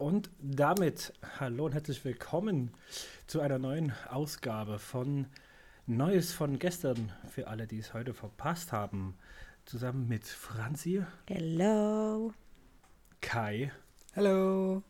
[0.00, 2.70] Und damit hallo und herzlich willkommen
[3.26, 5.26] zu einer neuen Ausgabe von
[5.86, 9.14] Neues von gestern für alle, die es heute verpasst haben.
[9.66, 12.32] Zusammen mit Franzi, Hello.
[13.20, 13.70] Kai
[14.16, 14.82] Hallo.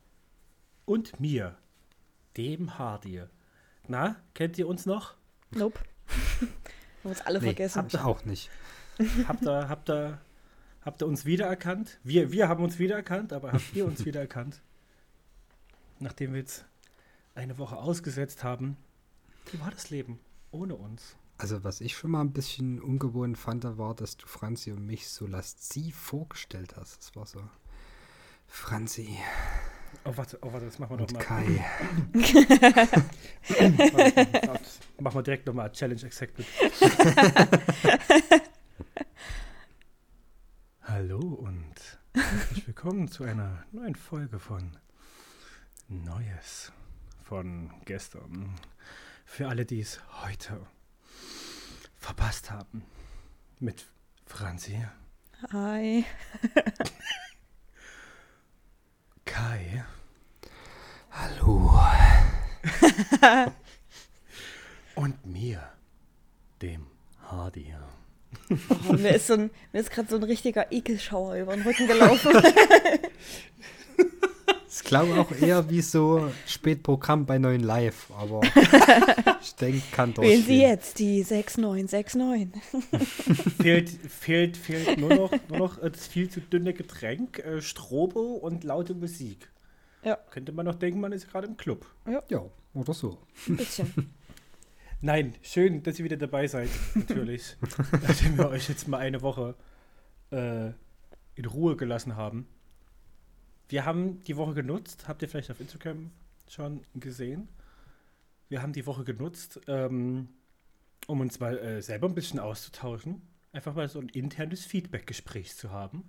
[0.85, 1.57] und mir,
[2.37, 3.25] dem Hardy.
[3.89, 5.15] Na, kennt ihr uns noch?
[5.51, 5.81] Nope.
[7.03, 7.79] Haben uns alle Nee, vergessen.
[7.79, 8.49] habt ihr auch nicht.
[9.27, 10.21] Habt ihr, habt ihr,
[10.83, 11.99] habt ihr uns wiedererkannt?
[12.05, 14.61] Wir, wir haben uns wiedererkannt, aber habt ihr uns wiedererkannt?
[16.01, 16.65] Nachdem wir jetzt
[17.35, 18.79] eine Woche ausgesetzt haben.
[19.53, 20.19] Wie war das Leben
[20.51, 21.17] ohne uns?
[21.37, 25.09] Also was ich schon mal ein bisschen ungewohnt fand, war, dass du Franzi und mich
[25.09, 26.99] so lasziv vorgestellt hast.
[26.99, 27.43] Das war so
[28.47, 29.19] Franzi
[30.05, 31.21] Oh, warte, oh, warte, das machen wir noch und mal.
[31.21, 31.65] Kai.
[33.93, 34.61] Warte,
[35.01, 36.47] Machen wir direkt nochmal Challenge Accepted.
[40.83, 41.75] Hallo und
[42.15, 44.77] herzlich willkommen zu einer neuen Folge von
[45.91, 46.71] Neues
[47.25, 48.55] von gestern.
[49.25, 50.65] Für alle, die es heute
[51.97, 52.85] verpasst haben.
[53.59, 53.87] Mit
[54.25, 54.85] Franzi,
[55.53, 56.05] Hi.
[59.25, 59.85] Kai
[61.11, 61.77] Hallo.
[64.95, 65.73] und mir,
[66.63, 66.87] dem
[67.23, 67.75] Hardy.
[68.89, 71.87] Oh, mir ist, so ein- mir ist gerade so ein richtiger Ekelschauer über den Rücken
[71.89, 72.33] gelaufen.
[74.83, 78.41] Ich glaube auch eher wie so Spätprogramm bei neuen Live, aber
[79.43, 82.63] ich denke, kann Wählen Sie jetzt die 6969.
[83.61, 88.65] fehlt, fehlt, fehlt nur noch, nur noch das viel zu dünne Getränk, äh, Strobo und
[88.65, 89.51] laute Musik.
[90.03, 90.17] Ja.
[90.31, 91.87] Könnte man noch denken, man ist gerade im Club.
[92.29, 92.43] Ja,
[92.73, 93.19] oder so.
[93.49, 94.15] Ein bisschen.
[95.03, 97.57] Nein, schön, dass ihr wieder dabei seid, natürlich.
[97.93, 99.55] Nachdem wir euch jetzt mal eine Woche
[100.31, 100.71] äh,
[101.35, 102.49] in Ruhe gelassen haben.
[103.71, 106.11] Wir haben die Woche genutzt, habt ihr vielleicht auf Instagram
[106.49, 107.49] schon gesehen.
[108.49, 110.29] Wir haben die Woche genutzt, ähm,
[111.07, 113.23] um uns mal äh, selber ein bisschen auszutauschen.
[113.53, 116.09] Einfach mal so ein internes Feedback-Gespräch zu haben.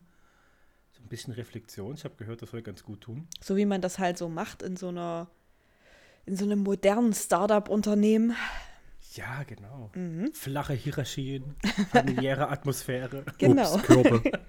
[0.92, 1.94] So ein bisschen Reflexion.
[1.94, 3.28] Ich habe gehört, das soll ganz gut tun.
[3.42, 5.30] So wie man das halt so macht in so einer
[6.26, 8.36] in so einem modernen Startup-Unternehmen.
[9.14, 9.92] Ja, genau.
[9.94, 10.34] Mhm.
[10.34, 11.56] Flache Hierarchien,
[11.92, 13.24] familiäre Atmosphäre.
[13.38, 13.76] Genau.
[13.76, 14.32] Obstkörbe.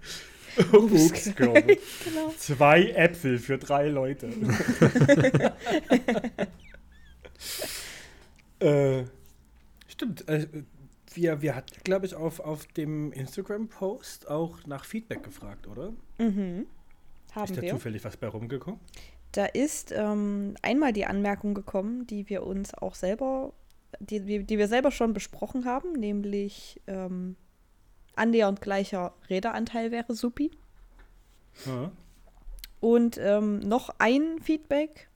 [0.73, 1.63] Obstkörbe.
[2.05, 2.35] genau.
[2.39, 4.29] Zwei Äpfel für drei Leute.
[8.61, 9.05] äh,
[9.89, 10.29] stimmt.
[10.29, 10.47] Äh,
[11.15, 15.93] wir, wir hatten, glaube ich, auf, auf dem Instagram-Post auch nach Feedback gefragt, oder?
[16.19, 16.67] Mhm.
[17.27, 17.71] Ist Haben da wir.
[17.71, 18.81] zufällig was bei rumgekommen?
[19.33, 23.53] Da ist ähm, einmal die Anmerkung gekommen, die wir uns auch selber,
[23.99, 27.37] die, die, die wir selber schon besprochen haben, nämlich ähm,
[28.17, 30.50] annähernd gleicher Redeanteil wäre supi.
[31.67, 31.91] Ja.
[32.81, 35.09] Und ähm, noch ein Feedback,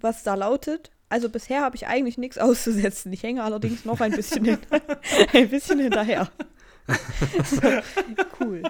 [0.00, 0.90] was da lautet.
[1.08, 3.12] Also bisher habe ich eigentlich nichts auszusetzen.
[3.12, 4.58] Ich hänge allerdings noch ein bisschen, hin,
[5.32, 6.28] ein bisschen hinterher.
[7.44, 7.60] so,
[8.40, 8.62] cool.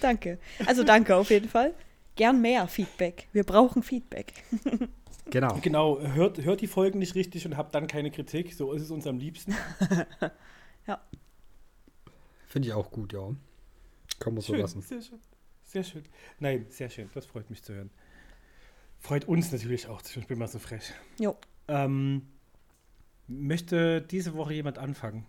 [0.00, 0.38] danke.
[0.66, 1.74] Also danke auf jeden Fall.
[2.16, 3.28] Gern mehr Feedback.
[3.32, 4.32] Wir brauchen Feedback.
[5.30, 5.58] Genau.
[5.60, 8.54] Genau, hört, hört die Folgen nicht richtig und habt dann keine Kritik.
[8.54, 9.54] So ist es uns am liebsten.
[12.48, 13.30] Finde ich auch gut, ja.
[14.18, 14.80] Kann man so lassen.
[14.82, 15.20] sehr schön.
[15.64, 16.04] Sehr schön.
[16.40, 17.10] Nein, sehr schön.
[17.14, 17.90] Das freut mich zu hören.
[18.98, 20.00] Freut uns natürlich auch.
[20.02, 20.92] Ich bin mal so frech.
[21.20, 21.36] Jo.
[21.68, 22.26] Ähm,
[23.26, 25.26] möchte diese Woche jemand anfangen?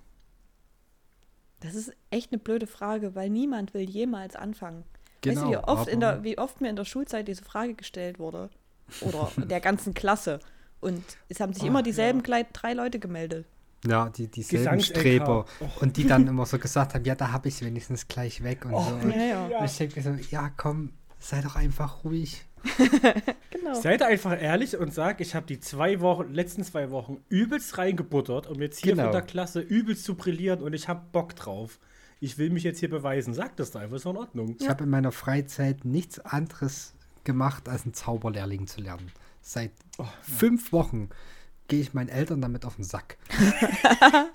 [1.59, 4.85] Das ist echt eine blöde Frage, weil niemand will jemals anfangen.
[5.22, 5.41] Genau.
[5.41, 8.18] weißt du, wie oft, in der, wie oft mir in der Schulzeit diese Frage gestellt
[8.18, 8.50] wurde?
[9.02, 10.40] Oder der ganzen Klasse.
[10.79, 12.44] Und es haben sich Ach, immer dieselben ja.
[12.53, 13.46] Drei Leute gemeldet.
[13.88, 14.97] Ja, die, dieselben Gesangs-LK.
[15.00, 15.45] Streber.
[15.62, 15.81] Och.
[15.81, 18.66] Und die dann immer so gesagt haben, ja, da habe ich es wenigstens gleich weg
[18.66, 18.95] und Oh, so.
[18.95, 19.47] Und Ja, ja.
[19.50, 19.66] Ja.
[19.66, 22.45] ich denke mir so, ja, komm, sei doch einfach ruhig.
[23.51, 23.73] Genau.
[23.73, 28.47] Seid einfach ehrlich und sag, ich habe die zwei Wochen, letzten zwei Wochen übelst reingebuttert,
[28.47, 29.03] um jetzt hier Genau.
[29.06, 31.79] von der Klasse übelst zu brillieren und ich habe Bock drauf.
[32.22, 33.34] Ich will mich jetzt hier beweisen.
[33.34, 34.56] Sag das doch einfach, ist doch in Ordnung.
[34.59, 36.94] Ich habe in meiner Freizeit nichts anderes
[37.25, 39.11] gemacht, als einen Zauberlehrling zu lernen.
[39.41, 41.09] Seit Oh, fünf Wochen
[41.69, 43.17] gehe ich meinen Eltern damit auf den Sack.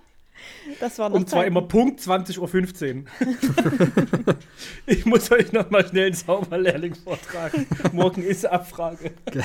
[0.81, 1.52] Das war noch Und zwar Zeiten.
[1.52, 4.36] immer Punkt 20.15 Uhr.
[4.86, 7.66] ich muss euch noch mal schnell einen Zauberlehrling vortragen.
[7.92, 9.12] Morgen ist Abfrage.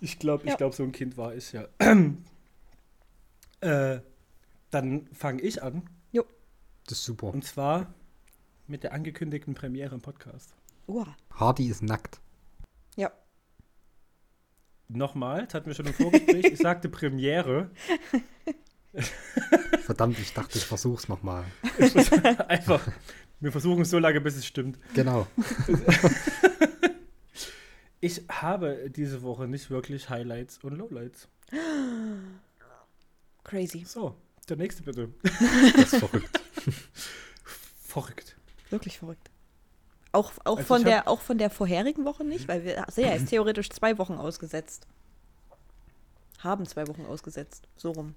[0.00, 0.56] ich glaube, ich Ja.
[0.56, 1.66] glaube, so ein Kind war ich, ja.
[3.60, 4.00] äh,
[4.70, 5.82] dann fange ich an.
[6.88, 7.34] Das ist super.
[7.34, 7.92] Und zwar
[8.68, 10.54] mit der angekündigten Premiere im Podcast.
[10.86, 11.16] Uah.
[11.34, 12.20] Hardy ist nackt.
[12.94, 13.10] Ja.
[14.88, 16.44] Nochmal, das hatten wir schon im Vorgespräch.
[16.44, 17.70] Ich sagte Premiere.
[19.82, 21.44] Verdammt, ich dachte, ich versuch's nochmal.
[22.48, 22.86] Einfach,
[23.40, 24.78] wir versuchen es so lange, bis es stimmt.
[24.94, 25.26] Genau.
[28.00, 31.28] Ich habe diese Woche nicht wirklich Highlights und Lowlights.
[33.42, 33.84] Crazy.
[33.84, 34.14] So,
[34.48, 35.08] der nächste bitte.
[35.22, 36.40] Das ist verrückt.
[37.82, 38.36] Verrückt.
[38.70, 39.30] Wirklich verrückt.
[40.16, 42.84] Auch, auch, Also von hab- der, auch von der vorherigen Woche nicht, weil wir ja
[43.12, 44.86] jetzt theoretisch zwei Wochen ausgesetzt.
[46.38, 47.66] Haben zwei Wochen ausgesetzt.
[47.76, 48.14] So rum.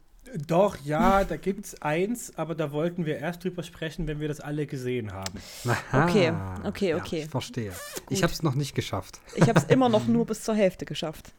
[0.48, 4.28] Doch, ja, da gibt es eins, aber da wollten wir erst drüber sprechen, wenn wir
[4.28, 5.40] das alle gesehen haben.
[5.66, 6.04] Aha.
[6.08, 6.34] Okay,
[6.66, 7.22] okay, Ja, okay.
[7.24, 7.72] ich verstehe.
[8.10, 9.20] Ich habe es noch nicht geschafft.
[9.36, 11.34] Ich habe es immer noch nur bis zur Hälfte geschafft.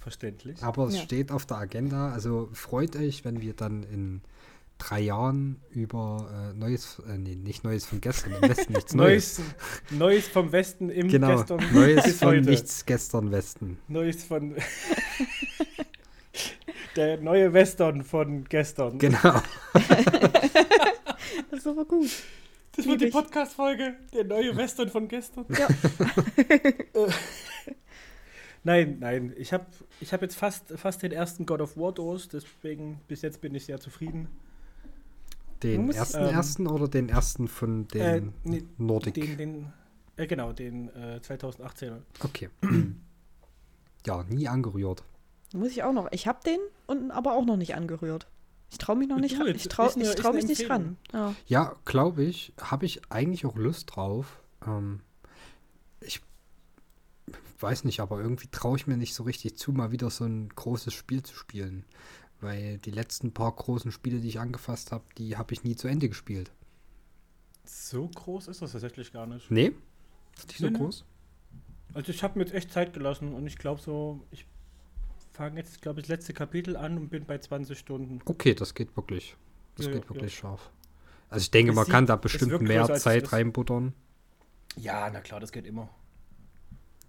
[0.00, 0.62] Verständlich.
[0.62, 1.02] Aber es Ja.
[1.02, 2.10] steht auf der Agenda.
[2.12, 4.20] Also freut euch, wenn wir dann in
[4.78, 9.40] drei Jahren über äh, Neues, äh, nee, nicht Neues von gestern, im Westen nichts Neues.
[9.90, 11.60] Neues, vom Westen im Genau, Gestern.
[11.74, 12.50] Neues von heute.
[12.50, 13.78] nichts gestern Westen.
[13.88, 14.56] Neues von.
[16.96, 18.98] Der neue Western von gestern.
[18.98, 19.40] Genau.
[21.50, 22.10] Das ist aber gut.
[22.76, 23.06] Das wird die.
[23.06, 23.94] Podcast-Folge.
[24.12, 25.44] Der neue Western von gestern.
[25.48, 25.66] Ja.
[28.64, 29.32] Nein, nein.
[29.36, 29.66] Ich habe
[30.00, 32.28] ich hab jetzt fast, fast den ersten God of War durch.
[32.28, 34.28] Deswegen, bis jetzt bin ich sehr zufrieden.
[35.62, 39.14] Den muss- ersten ähm, ersten oder den ersten von den Äh, nee, Nordic?
[39.14, 39.72] Den, den,
[40.16, 41.98] äh, genau, den äh, 2018er.
[42.22, 42.48] Okay.
[44.06, 45.02] ja, nie angerührt.
[45.54, 46.12] Muss ich auch noch.
[46.12, 48.26] Ich habe den und aber auch noch nicht angerührt.
[48.70, 49.46] Ich traue mich noch nicht ran.
[49.48, 50.96] Ich traue trau mich nicht ran.
[51.12, 51.34] Ja.
[51.46, 54.42] Ja, glaube ich, habe ich eigentlich auch Lust drauf.
[54.66, 55.00] Ähm,
[56.00, 56.20] ich
[57.60, 60.50] weiß nicht, aber irgendwie traue ich mir nicht so richtig zu, mal wieder so ein
[60.50, 61.84] großes Spiel zu spielen.
[62.40, 65.88] Weil die letzten paar großen Spiele, die ich angefasst habe, die habe ich nie zu
[65.88, 66.52] Ende gespielt.
[67.64, 69.50] So groß ist das tatsächlich gar nicht.
[69.50, 69.72] Nee?
[70.36, 71.04] Ist nicht so Nee, groß?
[71.94, 74.46] Also ich habe mir jetzt echt Zeit gelassen und ich glaube so, ich
[75.32, 78.20] fange jetzt, glaube ich, das letzte Kapitel an und bin bei 20 Stunden.
[78.24, 79.36] Okay, das geht wirklich.
[79.76, 80.40] Das Ja, geht ja, wirklich ja.
[80.40, 80.70] scharf.
[81.30, 83.92] Also ich denke, Es man kann da es bestimmt mehr Zeit reinbuttern.
[84.76, 85.88] Ja, na klar, das geht immer.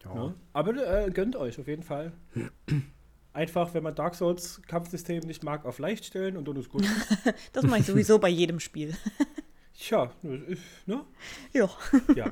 [0.03, 0.13] Ja.
[0.13, 0.35] Ne?
[0.53, 0.75] Aber
[1.05, 2.13] äh, gönnt euch auf jeden Fall.
[3.33, 6.85] Einfach, wenn man Dark Souls Kampfsystem nicht mag, auf leicht stellen und dann ist gut.
[7.53, 8.95] Das mache ich sowieso bei jedem Spiel.
[9.73, 11.05] Tja, ne, ist, ne?
[11.53, 11.69] Ja.
[12.15, 12.31] Ja.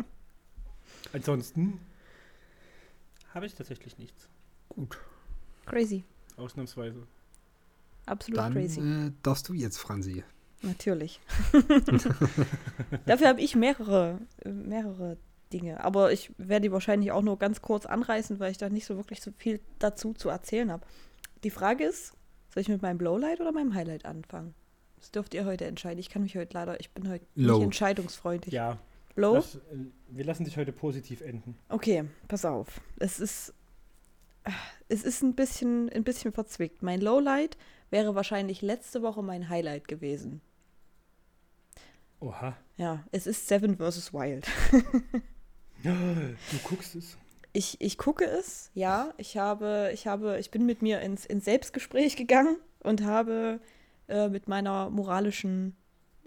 [1.13, 1.79] Ansonsten
[3.33, 4.27] habe ich tatsächlich nichts.
[4.69, 4.97] Gut.
[5.65, 6.03] Crazy.
[6.35, 7.07] Ausnahmsweise.
[8.05, 8.79] Absolut Dann crazy.
[8.81, 10.23] äh, darfst du jetzt, Franzi.
[10.61, 11.19] Natürlich.
[13.05, 15.17] Dafür habe ich mehrere, äh, mehrere
[15.53, 15.83] Dinge.
[15.83, 18.97] Aber ich werde die wahrscheinlich auch nur ganz kurz anreißen, weil ich da nicht so
[18.97, 20.85] wirklich so viel dazu zu erzählen habe.
[21.43, 22.13] Die Frage ist,
[22.53, 24.53] soll ich mit meinem Lowlight oder meinem Highlight anfangen?
[24.97, 25.99] Das dürft ihr heute entscheiden.
[25.99, 27.55] Ich kann mich heute leider, ich bin heute Low.
[27.57, 28.53] nicht entscheidungsfreundlich.
[28.53, 28.77] Ja.
[29.15, 29.35] Low?
[29.35, 29.59] Lass, äh,
[30.09, 31.57] wir lassen dich heute positiv enden.
[31.69, 32.81] Okay, pass auf.
[32.99, 33.53] Es ist,
[34.89, 36.81] es ist ein bisschen, ein bisschen verzwickt.
[36.81, 37.57] Mein Lowlight
[37.89, 40.41] wäre wahrscheinlich letzte Woche mein Highlight gewesen.
[42.19, 42.57] Oha.
[42.77, 44.13] Ja, es ist Seven vs.
[44.13, 44.47] Wild.
[45.83, 47.17] Du guckst es.
[47.53, 49.13] Ich, ich gucke es, ja.
[49.17, 53.59] Ich habe, ich habe, ich bin mit mir ins, ins Selbstgespräch gegangen und habe
[54.07, 55.75] äh, mit meiner moralischen,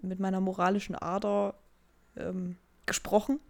[0.03, 1.55] mit meiner moralischen Ader
[2.17, 2.57] ähm,
[2.87, 3.41] gesprochen.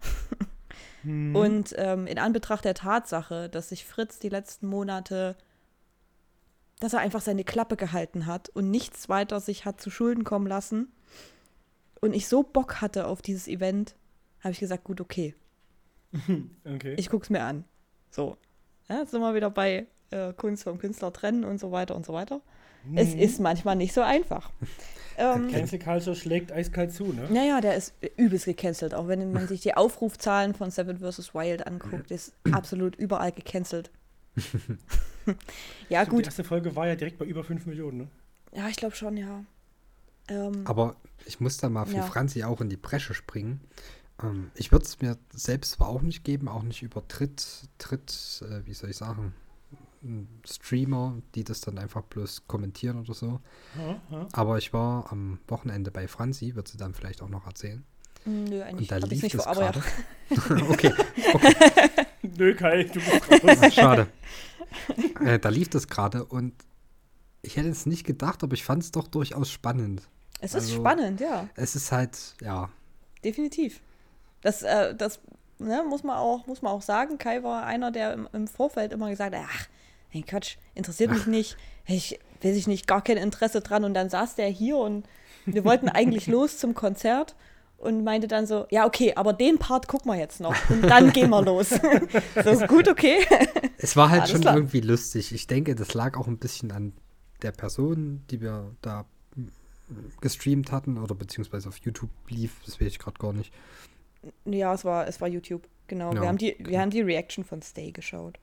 [1.03, 1.35] Mhm.
[1.35, 5.35] Und ähm, in Anbetracht der Tatsache, dass sich Fritz die letzten Monate,
[6.79, 10.47] dass er einfach seine Klappe gehalten hat und nichts weiter sich hat zu Schulden kommen
[10.47, 10.91] lassen
[12.01, 13.95] und ich so Bock hatte auf dieses Event,
[14.41, 15.35] habe ich gesagt, gut, okay,
[16.65, 16.95] Okay.
[16.97, 17.63] ich guck's mir an.
[18.09, 18.37] So.
[18.89, 22.05] Ja, jetzt sind wir wieder bei äh, Kunst vom Künstler trennen und so weiter und
[22.05, 22.41] so weiter.
[22.95, 23.19] Es Mhm.
[23.21, 24.49] ist manchmal nicht so einfach.
[25.17, 27.27] ähm, Cancel Culture schlägt eiskalt zu, ne?
[27.31, 28.93] naja, der ist übelst gecancelt.
[28.93, 31.33] Auch wenn man sich die Aufrufzahlen von Seven vs.
[31.33, 33.91] Wild anguckt, ist absolut überall gecancelt.
[34.35, 35.41] ja, Stimmt,
[35.89, 36.25] Die gut.
[36.25, 38.07] erste Folge war ja direkt bei über 5 Millionen, ne?
[38.53, 39.43] Ja, ich glaube schon, ja.
[40.27, 40.95] Ähm, Aber
[41.25, 42.03] ich muss da mal für Ja.
[42.03, 43.61] Franzi auch in die Bresche springen.
[44.23, 48.43] Ähm, ich würde es mir selbst zwar auch nicht geben, auch nicht über Tritt, Tritt,
[48.49, 49.33] äh, wie soll ich sagen,
[50.03, 53.39] m, Streamer, die das dann einfach bloß kommentieren oder so.
[53.77, 54.27] Ja, ja.
[54.33, 57.83] Aber ich war am Wochenende bei Franzi, wird sie dann vielleicht auch noch erzählen.
[58.25, 59.71] nö, eigentlich Und da lief nicht das vor, aber ja.
[59.71, 60.69] gerade.
[60.69, 60.93] okay,
[62.37, 63.73] Nö, Kai, du bist raus.
[63.73, 64.07] schade.
[65.23, 66.53] äh, da lief das gerade und
[67.41, 70.03] ich hätte es nicht gedacht, aber ich fand es doch durchaus spannend.
[70.39, 71.49] Es ist Also- spannend, ja.
[71.55, 72.69] Es ist halt, ja,
[73.23, 73.81] Definitiv.
[74.41, 75.19] Das, äh, das
[75.59, 77.17] ne, muss, man auch, muss man auch sagen.
[77.17, 79.67] Kai war einer, der im, im Vorfeld immer gesagt hat, ach,
[80.09, 81.57] hey Quatsch, interessiert mich nicht.
[81.85, 83.83] Ich weiß ich nicht, gar kein Interesse dran.
[83.83, 85.05] Und dann saß der hier und
[85.45, 87.35] wir wollten eigentlich los zum Konzert
[87.77, 91.11] und meinte dann so, ja, okay, aber den Part gucken wir jetzt noch und dann
[91.13, 91.69] gehen wir los.
[92.43, 93.25] so, gut, okay.
[93.77, 94.55] Es war halt Alles schon klar.
[94.55, 95.33] irgendwie lustig.
[95.33, 96.93] Ich denke, das lag auch ein bisschen an
[97.41, 99.05] der Person, die wir da
[100.21, 103.51] gestreamt hatten oder beziehungsweise auf YouTube lief, das weiß ich gerade gar nicht.
[104.45, 106.13] Ja, es war, es war YouTube, genau.
[106.13, 106.79] Ja, wir, haben die, wir genau.
[106.79, 108.37] haben die Reaction von Stay geschaut.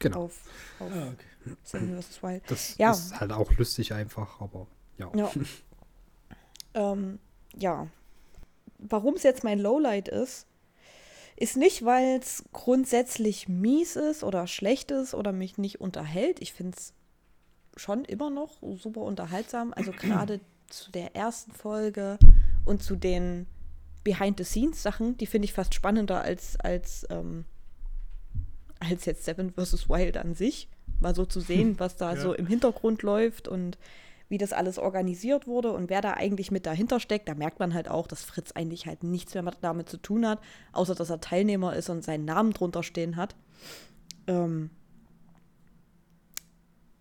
[0.00, 0.24] Genau.
[0.24, 0.40] Auf,
[0.80, 1.56] auf Ah, okay.
[1.62, 2.22] Seven vs.
[2.22, 2.42] Wild.
[2.48, 2.92] Das Ja.
[2.92, 4.66] ist halt auch lustig einfach, aber
[4.98, 5.10] ja.
[5.14, 5.30] Ja.
[6.74, 7.18] ähm,
[7.56, 7.88] ja.
[8.78, 10.46] Warum es jetzt mein Lowlight ist,
[11.36, 16.40] ist nicht, weil es grundsätzlich mies ist oder schlecht ist oder mich nicht unterhält.
[16.40, 16.92] Ich finde es
[17.76, 19.72] schon immer noch super unterhaltsam.
[19.74, 22.18] Also gerade zu der ersten Folge
[22.64, 23.46] und zu den
[24.04, 27.44] Behind-the-Scenes-Sachen, die finde ich fast spannender als, als, ähm,
[28.80, 29.88] als jetzt Seven vs.
[29.88, 30.68] Wild an sich.
[31.00, 32.20] Mal so zu sehen, was da Ja.
[32.20, 33.78] so im Hintergrund läuft und
[34.28, 37.74] wie das alles organisiert wurde und wer da eigentlich mit dahinter steckt, da merkt man
[37.74, 40.40] halt auch, dass Fritz eigentlich halt nichts mehr damit zu tun hat,
[40.72, 43.36] außer dass er Teilnehmer ist und seinen Namen drunter stehen hat.
[44.26, 44.70] Ähm,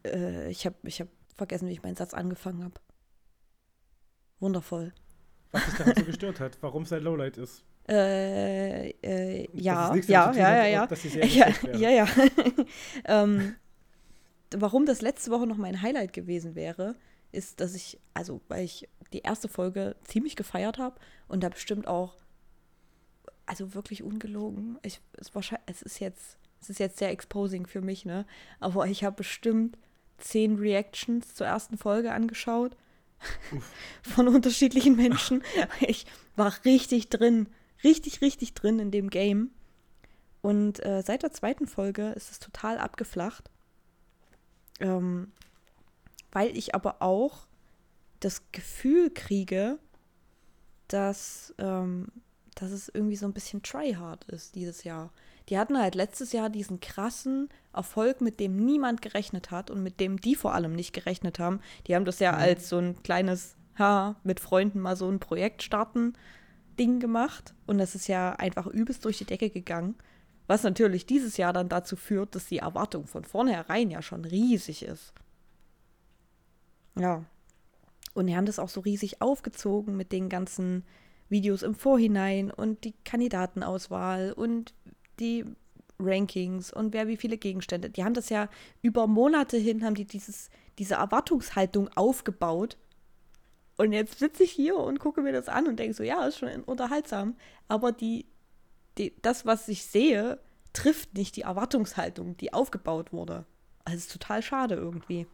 [0.06, 2.76] äh, ich habe ich hab vergessen, wie ich meinen Satz angefangen habe.
[4.42, 4.94] Wundervoll.
[5.52, 7.64] Was dich daran so gestört hat, warum es ein Lowlight ist.
[7.90, 10.88] Äh, äh, ja, ja, ja, ja, ja.
[11.24, 12.08] Ja, ja, ja.
[13.06, 13.56] ähm,
[14.56, 16.96] warum das letzte Woche noch mein Highlight gewesen wäre,
[17.32, 21.88] ist, dass ich, also weil ich die erste Folge ziemlich gefeiert habe und da bestimmt
[21.88, 22.16] auch,
[23.46, 27.82] also wirklich ungelogen, ich, es, wahrscheinlich, es ist jetzt, es ist jetzt sehr exposing für
[27.82, 28.26] mich, ne?
[28.60, 29.78] Aber ich habe bestimmt
[30.18, 32.78] zehn Reactions zur ersten Folge angeschaut
[34.02, 35.44] von unterschiedlichen Menschen.
[35.80, 37.48] Ich war richtig drin,
[37.84, 39.52] richtig, richtig drin in dem Game.
[40.42, 43.50] Und äh, seit der zweiten Folge ist es total abgeflacht.
[44.80, 45.32] Ähm,
[46.32, 47.46] weil ich aber auch
[48.20, 49.78] das Gefühl kriege,
[50.88, 52.08] dass, ähm,
[52.56, 55.12] dass es irgendwie so ein bisschen tryhard ist dieses Jahr.
[55.50, 60.00] Die hatten halt letztes Jahr diesen krassen Erfolg, mit dem niemand gerechnet hat und mit
[60.00, 61.62] dem die vor allem nicht gerechnet haben.
[61.88, 65.64] Die haben das ja als so ein kleines, ha, mit Freunden mal so ein Projekt
[65.64, 66.14] starten
[66.80, 67.54] Ding gemacht.
[67.66, 69.96] Und das ist ja einfach übelst durch die Decke gegangen.
[70.48, 74.84] Was natürlich dieses Jahr dann dazu führt, dass die Erwartung von vornherein ja schon riesig
[74.84, 75.14] ist.
[76.98, 77.24] Ja.
[78.14, 80.84] Und die haben das auch so riesig aufgezogen mit den ganzen
[81.32, 84.74] Videos im Vorhinein und die Kandidatenauswahl und
[85.20, 85.46] die
[85.98, 87.90] Rankings und wer wie viele Gegenstände.
[87.90, 88.50] Die haben das ja
[88.82, 92.78] über Monate hin, haben die dieses, diese Erwartungshaltung aufgebaut.
[93.78, 96.40] Und jetzt sitze ich hier und gucke mir das an und denke so, ja, ist
[96.40, 97.36] schon unterhaltsam.
[97.68, 98.26] Aber die,
[98.98, 100.40] die, das, was ich sehe,
[100.74, 103.46] trifft nicht die Erwartungshaltung, die aufgebaut wurde.
[103.86, 105.28] Also es ist total schade irgendwie.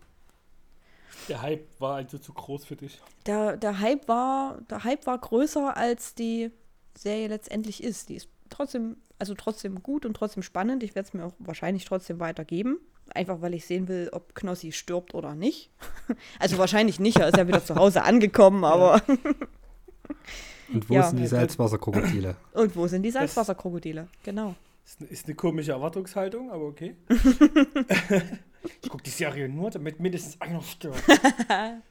[1.29, 2.99] Der Hype war also zu groß für dich.
[3.25, 6.51] Der, der Hype war, der Hype war größer als die
[6.97, 8.09] Serie letztendlich ist.
[8.09, 10.83] Die ist trotzdem, also trotzdem gut und trotzdem spannend.
[10.83, 12.77] Ich werde es mir auch wahrscheinlich trotzdem weitergeben.
[13.13, 15.69] Einfach weil ich sehen will, ob Knossi stirbt oder nicht.
[16.39, 19.01] Also wahrscheinlich nicht, er ist ja wieder zu Hause angekommen, aber.
[20.73, 21.03] Und wo Ja.
[21.03, 22.35] sind die Salzwasserkrokodile?
[22.53, 24.07] Und wo sind die Salzwasserkrokodile?
[24.23, 24.55] Genau.
[24.85, 26.95] Ist, ist eine komische Erwartungshaltung, aber okay.
[28.81, 31.01] ich gucke die Serie nur, damit mindestens einer stirbt.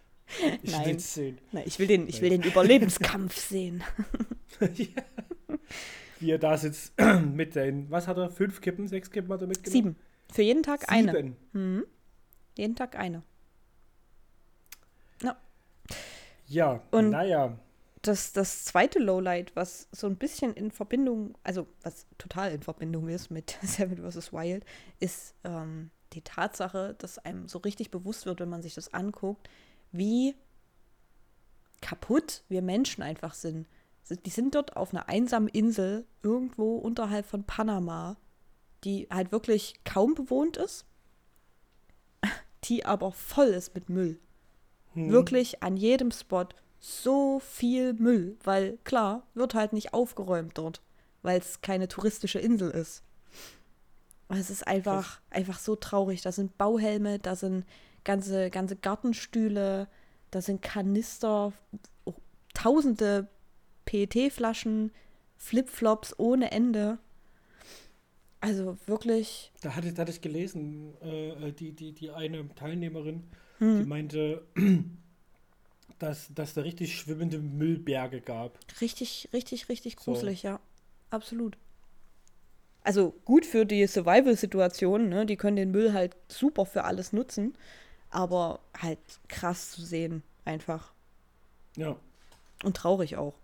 [0.60, 0.86] Ich Nein.
[0.86, 1.38] will's sehen.
[1.52, 3.84] Na, ich will den, ich will den Überlebenskampf sehen.
[6.18, 6.94] Wie er da sitzt
[7.32, 9.72] mit den, was hat er, fünf Kippen, sechs Kippen hat er mitgenommen?
[9.94, 9.96] Sieben.
[10.32, 11.12] Für jeden Tag eine.
[11.14, 11.36] Sieben.
[11.52, 11.84] Mhm.
[12.56, 13.22] Jeden Tag eine.
[16.48, 17.58] Ja, Und- naja.
[18.02, 23.08] Das, das zweite Lowlight, was so ein bisschen in Verbindung, also was total in Verbindung
[23.08, 24.32] ist mit Seven vs.
[24.32, 24.64] Wild,
[25.00, 29.48] ist ähm, die Tatsache, dass einem so richtig bewusst wird, wenn man sich das anguckt,
[29.92, 30.34] wie
[31.80, 33.66] kaputt wir Menschen einfach sind.
[34.24, 38.16] Die sind dort auf einer einsamen Insel irgendwo unterhalb von Panama,
[38.84, 40.86] die halt wirklich kaum bewohnt ist,
[42.64, 44.20] die aber voll ist mit Müll
[44.96, 45.10] Hm.
[45.10, 46.46] wirklich an jedem Spot
[46.80, 50.80] so viel Müll, weil klar, wird halt nicht aufgeräumt dort,
[51.22, 53.02] weil es keine touristische Insel ist.
[54.28, 56.22] Es ist einfach, einfach so traurig.
[56.22, 57.64] Da sind Bauhelme, da sind
[58.04, 59.88] ganze, ganze Gartenstühle,
[60.30, 61.52] da sind Kanister,
[62.04, 62.14] oh,
[62.54, 63.28] tausende
[63.84, 64.90] PET-Flaschen,
[65.36, 66.98] Flipflops ohne Ende.
[68.40, 73.24] Also wirklich, Da hatte, da hatte ich gelesen, äh, die, die, die eine Teilnehmerin,
[73.58, 74.46] die hm, meinte,
[75.98, 78.58] dass, dass da richtig schwimmende Müllberge gab.
[78.80, 80.12] richtig, richtig, richtig So.
[80.12, 80.60] gruselig, ja.
[81.10, 81.56] Absolut.
[82.86, 85.26] Also gut für die Survival-Situation, ne?
[85.26, 87.54] Die können den Müll halt super für alles nutzen,
[88.10, 90.92] aber halt krass zu sehen, einfach.
[91.76, 91.96] Ja.
[92.62, 93.34] Und traurig auch.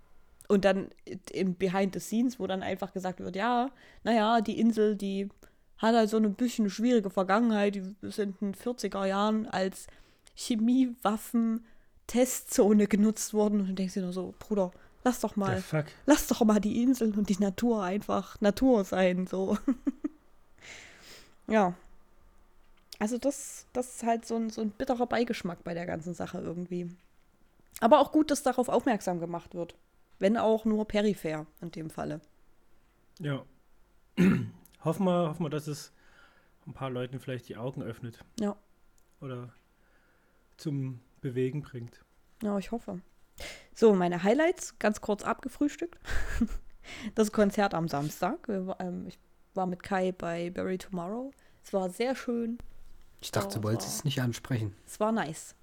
[0.47, 0.91] Und dann
[1.33, 3.71] im Behind the Scenes, wo dann einfach gesagt wird, ja,
[4.05, 5.29] naja, die Insel, die
[5.77, 7.75] hat halt so ein bisschen schwierige Vergangenheit.
[7.75, 9.89] Die sind in den 40er Jahren als
[10.37, 11.67] Chemiewaffen
[12.07, 13.61] Testzone genutzt wurden.
[13.61, 14.71] Und du denkst dir nur so, Bruder,
[15.05, 15.63] lass doch mal,
[16.07, 19.59] lass doch mal die Inseln und die Natur einfach Natur sein, so.
[21.47, 21.75] ja.
[22.99, 26.39] Also das, das ist halt so ein, so ein bitterer Beigeschmack bei der ganzen Sache
[26.39, 26.89] irgendwie.
[27.81, 29.75] Aber auch gut, dass darauf aufmerksam gemacht wird.
[30.19, 32.21] Wenn auch nur peripher in dem Falle.
[33.19, 33.45] Ja.
[34.85, 35.93] hoffen, wir, hoffen wir, dass es
[36.67, 38.25] ein paar Leuten vielleicht die Augen öffnet.
[38.39, 38.57] Ja.
[39.21, 39.53] Oder
[40.57, 42.05] zum Bewegen bringt.
[42.41, 43.01] Ja, ich hoffe.
[43.75, 45.99] So, meine Highlights, ganz kurz abgefrühstückt.
[47.15, 48.49] Das Konzert am Samstag.
[48.49, 49.17] Ähm, ich
[49.55, 51.31] war mit Kai bei Bury Tomorrow.
[51.65, 52.59] Es war sehr schön.
[53.21, 54.75] Ich dachte, Oh, du wolltest es nicht ansprechen.
[54.85, 55.55] Es war nice.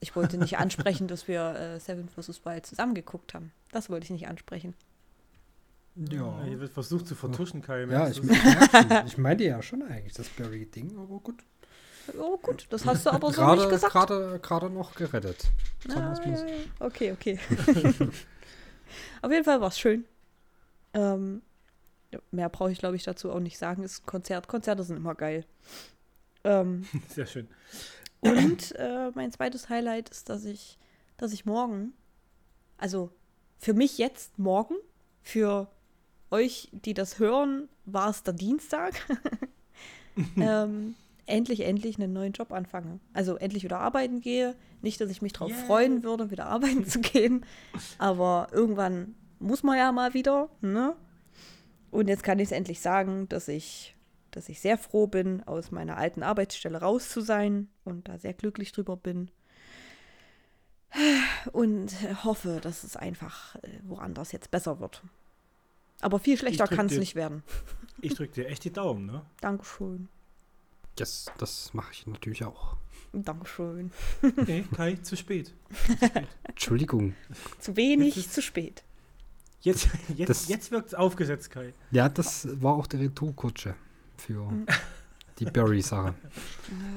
[0.00, 2.44] Ich wollte nicht ansprechen, dass wir äh, Seven vs.
[2.46, 3.52] Wild zusammen geguckt haben.
[3.72, 4.74] Das wollte ich nicht ansprechen.
[5.96, 7.84] Ja, hier wird versucht zu vertuschen, Kai.
[7.84, 8.22] Ja, ich,
[9.06, 11.42] ich meinte ja schon eigentlich das Barry-Ding, aber gut.
[12.18, 13.92] Oh, gut, das hast du aber so Gerade, nicht gesagt.
[13.92, 15.44] gerade, gerade noch gerettet.
[15.90, 16.22] Ah, ja, so.
[16.22, 16.46] ja.
[16.80, 17.38] Okay, okay.
[19.22, 20.04] Auf jeden Fall war es schön.
[20.94, 21.42] Ähm,
[22.30, 23.82] mehr brauche ich, glaube ich, dazu auch nicht sagen.
[23.82, 24.48] Es ist ein Konzert.
[24.48, 25.44] Konzerte sind immer geil.
[26.44, 27.48] Ähm, Sehr schön.
[28.20, 30.78] und äh, mein zweites Highlight ist, dass ich,
[31.16, 31.92] dass ich morgen,
[32.76, 33.10] also
[33.58, 34.74] für mich jetzt morgen,
[35.22, 35.68] für
[36.30, 38.94] euch, die das hören, war es der Dienstag,
[40.36, 40.94] ähm,
[41.28, 43.00] endlich, endlich einen neuen Job anfange.
[43.12, 44.54] Also endlich wieder arbeiten gehe.
[44.82, 45.66] Nicht, dass ich mich darauf Yay.
[45.66, 47.44] freuen würde, wieder arbeiten zu gehen,
[47.98, 50.96] aber irgendwann muss man ja mal wieder, ne?
[51.90, 53.96] Und jetzt kann ich es endlich sagen, dass ich,
[54.30, 58.34] dass ich sehr froh bin, aus meiner alten Arbeitsstelle raus zu sein und da sehr
[58.34, 59.30] glücklich drüber bin.
[61.52, 61.92] Und
[62.24, 65.02] hoffe, dass es einfach äh, woanders jetzt besser wird.
[66.00, 67.42] Aber viel schlechter kann es nicht werden.
[68.00, 69.22] Ich drücke dir echt die Daumen, ne?
[69.40, 70.08] Dankeschön.
[71.00, 72.76] Das, das mache ich natürlich auch.
[73.12, 73.90] Dankeschön.
[74.46, 75.54] Nee, Kai, zu spät.
[76.44, 77.14] Entschuldigung.
[77.58, 78.82] Zu wenig, Jetzt ist- zu spät.
[79.60, 81.72] Jetzt, jetzt, Das- jetzt wirkt es aufgesetzt, Kai.
[81.90, 83.74] Ja, das war auch der Retourkutsche
[84.16, 84.66] für Mhm.
[85.38, 86.14] die Barry-Sache.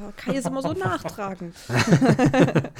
[0.01, 1.55] Ja, Kai ist immer so nachtragend.
[1.69, 2.71] okay.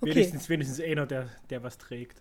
[0.00, 2.20] Wenigstens, wenigstens einer, der, der was trägt.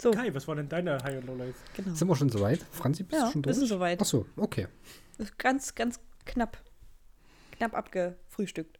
[0.00, 1.58] So, Kai, was waren denn deine High- und Lowlights?
[1.74, 1.94] genau.
[1.94, 2.60] Sind wir schon soweit?
[2.70, 3.56] Franzi, bist Ja, du schon wir durch?
[3.56, 4.00] sind soweit.
[4.00, 4.68] Achso, okay.
[5.18, 6.56] Ist Ganz, ganz knapp.
[7.52, 8.78] Knapp abgefrühstückt.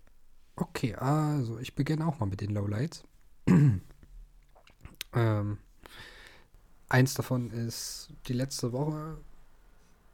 [0.56, 3.02] Okay, also ich beginne auch mal mit den Lowlights.
[5.14, 5.58] ähm,
[6.88, 9.18] eins davon ist die letzte Woche,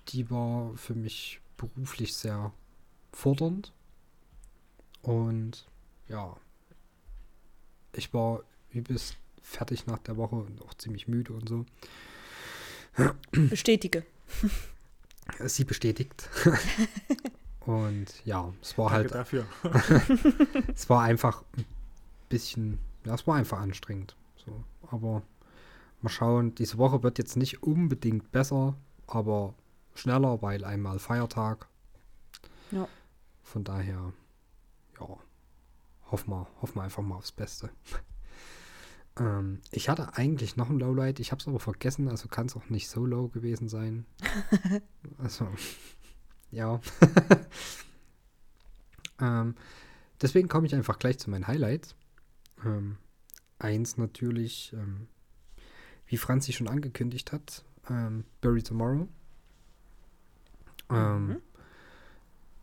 [0.08, 2.52] die war für mich beruflich sehr
[3.12, 3.72] fordernd.
[5.02, 5.66] Und
[6.08, 6.36] ja,
[7.92, 11.64] ich war übelst fertig nach der Woche und auch ziemlich müde und so.
[13.30, 14.04] Bestätige.
[15.46, 16.28] Sie bestätigt.
[17.60, 19.46] und ja, es war Danke halt dafür.
[20.74, 21.64] es war einfach ein
[22.28, 24.16] bisschen, ja, es war einfach anstrengend.
[24.36, 25.22] So, aber
[26.02, 28.74] mal schauen, diese Woche wird jetzt nicht unbedingt besser,
[29.06, 29.54] aber
[29.94, 31.68] schneller, weil einmal Feiertag.
[32.70, 32.88] Ja.
[33.42, 34.12] Von daher,
[35.00, 35.08] ja,
[36.10, 37.70] hoffen wir, hoffen wir einfach mal aufs Beste.
[39.18, 42.56] Ähm, ich hatte eigentlich noch ein Lowlight, ich habe es aber vergessen, also kann es
[42.56, 44.06] auch nicht so low gewesen sein.
[45.18, 45.48] also,
[46.50, 46.80] ja.
[49.20, 49.54] ähm,
[50.20, 51.94] deswegen komme ich einfach gleich zu meinen Highlights.
[52.64, 52.96] Ähm,
[53.58, 55.08] eins natürlich, ähm,
[56.06, 59.08] wie Franzi schon angekündigt hat, ähm, Bury Tomorrow.
[60.90, 61.42] Ähm, Mhm.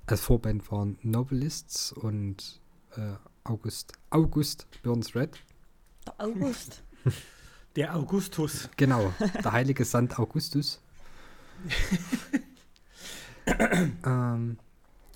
[0.08, 2.60] Als Vorband waren Novelists und
[2.98, 3.14] äh,
[3.46, 5.40] August, August Burns Red.
[6.06, 6.84] Der August.
[7.76, 8.70] Der Augustus.
[8.76, 10.82] Genau, der heilige Sand Augustus.
[14.06, 14.58] ähm,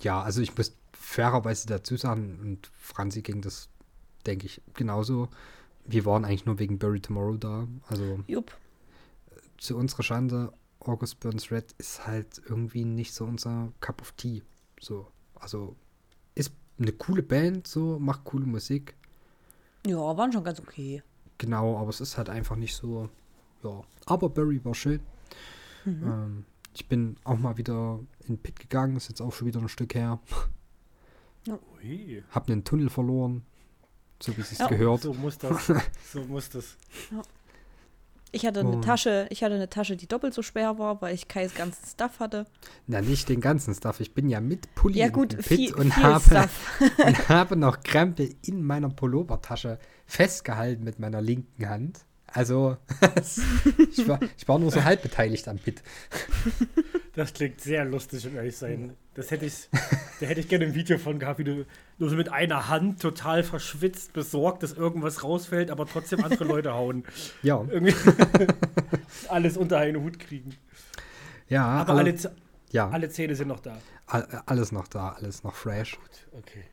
[0.00, 3.68] ja, also ich muss fairerweise dazu sagen, und Franzi ging das,
[4.24, 5.28] denke ich, genauso.
[5.84, 7.68] Wir waren eigentlich nur wegen Bury Tomorrow da.
[7.88, 8.56] Also Jupp.
[9.58, 14.42] zu unserer Schande, August Burns Red ist halt irgendwie nicht so unser Cup of Tea.
[14.80, 15.76] So, also
[16.34, 18.94] ist eine coole Band, so, macht coole Musik.
[19.86, 21.02] Ja, waren schon ganz okay.
[21.38, 23.08] Genau, aber es ist halt einfach nicht so,
[23.62, 23.82] ja.
[24.06, 25.00] Aber Barry war schön.
[25.84, 26.02] Mhm.
[26.06, 26.44] Ähm,
[26.74, 29.68] ich bin auch mal wieder in den Pit gegangen, ist jetzt auch schon wieder ein
[29.68, 30.18] Stück her.
[31.48, 32.22] Ui.
[32.30, 33.44] Hab einen Tunnel verloren,
[34.20, 34.66] so wie es sich Ja.
[34.66, 35.02] gehört.
[35.02, 35.72] So muss das.
[36.12, 36.76] So muss das.
[38.32, 41.14] Ich hatte eine Und- Tasche, ich hatte eine Tasche, die doppelt so schwer war, weil
[41.14, 42.46] ich Kais ganzen Stuff hatte.
[42.86, 44.00] Na, nicht den ganzen Stuff.
[44.00, 46.48] Ich bin ja mit Pulli Ja gut, viel, und, viel habe,
[47.06, 52.00] und habe noch Krempel in meiner Pullovertasche festgehalten mit meiner linken Hand.
[52.36, 52.76] Also,
[53.90, 55.82] ich, war, ich war nur so halb beteiligt am Pit.
[57.14, 58.94] Das klingt sehr lustig, um ehrlich sein.
[59.14, 59.68] Das hätte ich,
[60.20, 61.64] da hätte ich gerne ein Video von gehabt, wie du
[61.98, 66.74] nur so mit einer Hand total verschwitzt, besorgt, dass irgendwas rausfällt, aber trotzdem andere Leute
[66.74, 67.04] hauen.
[67.42, 67.94] Ja, Irgendwie
[69.28, 70.54] alles unter einen Hut kriegen.
[71.48, 72.34] ja, Aber alle, alle,
[72.70, 73.78] ja alle Zähne sind noch da.
[74.06, 75.96] all- alles noch da, alles noch fresh.
[76.32, 76.64] Okay.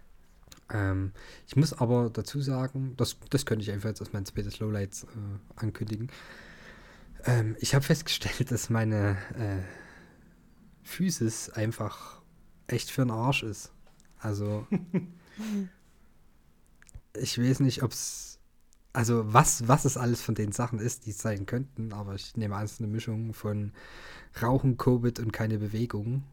[0.71, 1.11] Ähm,
[1.47, 5.03] ich muss aber dazu sagen, das, das könnte ich einfach jetzt als mein zweites Lowlights
[5.03, 5.07] äh,
[5.55, 6.09] ankündigen.
[7.25, 9.61] Ähm, ich habe festgestellt, dass meine äh,
[10.83, 12.21] Physis einfach
[12.67, 13.71] echt für den Arsch ist.
[14.19, 14.67] Also,
[17.17, 18.39] ich weiß nicht, ob es,
[18.93, 22.37] also was, was es alles von den Sachen ist, die es sein könnten, aber ich
[22.37, 23.73] nehme an, es ist eine Mischung von
[24.41, 26.23] Rauchen, Covid und keine Bewegung.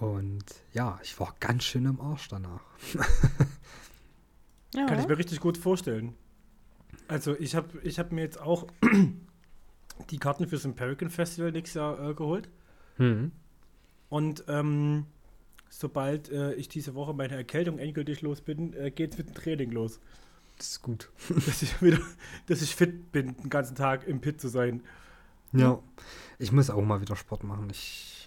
[0.00, 2.62] Und ja, ich war ganz schön im Arsch danach.
[4.74, 4.86] Ja.
[4.86, 6.14] Kann ich mir richtig gut vorstellen.
[7.08, 8.66] Also ich habe ich hab mir jetzt auch
[10.10, 12.48] die Karten fürs Empirican Festival nächstes Jahr äh, geholt.
[12.96, 13.32] Hm.
[14.10, 15.06] Und ähm,
[15.70, 19.34] sobald äh, ich diese Woche meine Erkältung endgültig los bin, äh, geht es mit dem
[19.34, 20.00] Training los.
[20.58, 21.10] Das ist gut.
[21.46, 22.00] dass ich wieder,
[22.46, 24.82] dass ich fit bin, den ganzen Tag im Pit zu sein.
[25.52, 25.82] Ja.
[26.38, 27.68] Ich muss auch mal wieder Sport machen.
[27.70, 28.17] Ich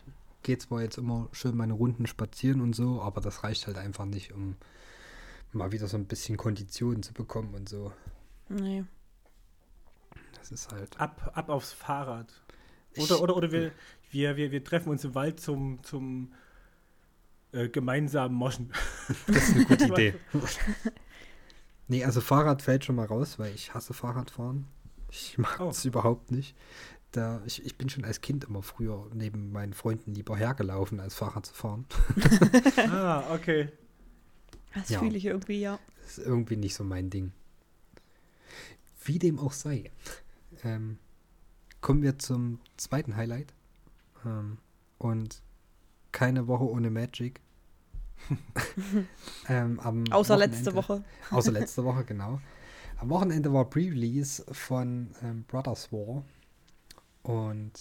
[0.43, 4.05] gehe zwar jetzt immer schön meine Runden spazieren und so, aber das reicht halt einfach
[4.05, 4.55] nicht, um
[5.53, 7.91] mal wieder so ein bisschen Kondition zu bekommen und so.
[8.49, 8.83] Nee.
[10.37, 10.99] Das ist halt.
[10.99, 12.31] Ab, ab aufs Fahrrad.
[12.93, 13.71] Ich- Oder, oder, oder wir,
[14.11, 16.33] wir, wir, wir treffen uns im Wald zum, zum
[17.53, 18.71] äh, gemeinsamen Moschen.
[19.27, 20.15] Das ist eine gute Idee.
[21.87, 24.67] nee, also Fahrrad fällt schon mal raus, weil ich hasse Fahrradfahren.
[25.09, 25.69] Ich mag Oh.
[25.69, 26.55] es überhaupt nicht.
[27.11, 31.13] Da, ich, ich bin schon als Kind immer früher neben meinen Freunden lieber hergelaufen, als
[31.15, 31.85] Fahrrad zu fahren.
[32.89, 33.69] ah, okay.
[34.73, 34.99] Das Ja.
[34.99, 35.77] fühle ich irgendwie, ja.
[36.03, 37.33] Das ist irgendwie nicht so mein Ding.
[39.03, 39.91] Wie dem auch sei.
[40.63, 40.99] Ähm,
[41.81, 43.53] kommen wir zum zweiten Highlight.
[44.25, 44.57] Ähm,
[44.97, 45.41] und
[46.13, 47.41] keine Woche ohne Magic.
[49.49, 51.35] ähm, am Außer letzte Wochenende- Woche.
[51.35, 52.39] Außer letzte Woche, genau.
[52.97, 56.23] Am Wochenende war Pre-Release von ähm, Brothers War.
[57.23, 57.71] Und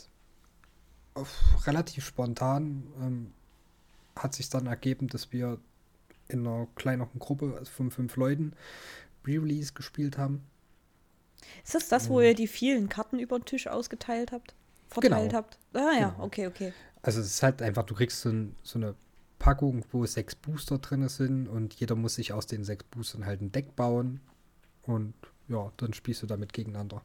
[1.67, 3.33] relativ spontan ähm,
[4.17, 5.59] hat sich dann ergeben, dass wir
[6.29, 8.53] in einer kleineren Gruppe also von fünf Leuten
[9.23, 10.45] Pre-Release gespielt haben.
[11.65, 14.55] Ist das das, wo ihr die vielen Karten über den Tisch ausgeteilt habt?
[14.89, 15.35] Verteilt Genau.
[15.39, 15.59] habt?
[15.73, 16.25] Ah ja, Genau.
[16.25, 16.73] okay, okay.
[17.03, 18.95] Also es ist halt einfach, du kriegst so, ein, so eine
[19.39, 23.41] Packung, wo sechs Booster drin sind und jeder muss sich aus den sechs Boostern halt
[23.41, 24.21] ein Deck bauen
[24.83, 25.15] und
[25.49, 27.03] ja, dann spielst du damit gegeneinander.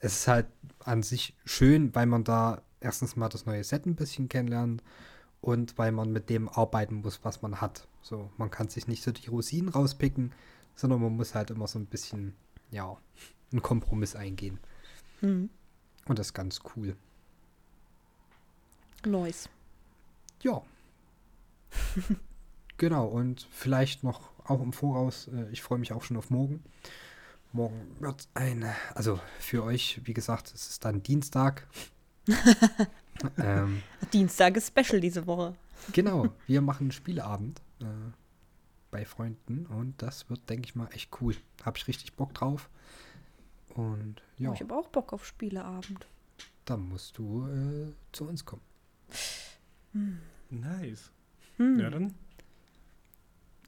[0.00, 0.46] Es ist halt
[0.84, 4.82] an sich schön, weil man da erstens mal das neue Set ein bisschen kennenlernt
[5.40, 7.86] und weil man mit dem arbeiten muss, was man hat.
[8.02, 10.32] So, man kann sich nicht so die Rosinen rauspicken,
[10.74, 12.34] sondern man muss halt immer so ein bisschen,
[12.70, 12.96] ja,
[13.52, 14.58] einen Kompromiss eingehen.
[15.20, 15.50] Hm.
[16.06, 16.96] Und das ist ganz cool.
[19.04, 19.48] Nice.
[20.42, 20.62] Ja.
[22.76, 26.62] genau, und vielleicht noch auch im Voraus, äh, ich freue mich auch schon auf morgen.
[27.52, 31.66] Morgen wird ein, also für euch, wie gesagt, es ist dann Dienstag.
[33.38, 33.82] ähm,
[34.12, 35.54] Dienstag ist Special diese Woche.
[35.92, 37.84] genau, wir machen einen Spieleabend äh,
[38.90, 41.34] bei Freunden und das wird, denke ich mal, echt cool.
[41.64, 42.70] Habe ich richtig Bock drauf.
[43.74, 46.06] Und ja, ich habe auch Bock auf Spieleabend.
[46.64, 48.62] dann musst du äh, zu uns kommen.
[50.50, 51.10] Nice.
[51.56, 51.80] Hm.
[51.80, 52.14] Ja, dann.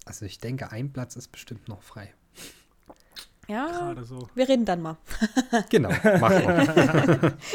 [0.05, 2.13] Also ich denke, ein Platz ist bestimmt noch frei.
[3.53, 4.29] Ja, Gerade so.
[4.35, 4.97] wir reden dann mal.
[5.71, 7.37] Genau, machen wir.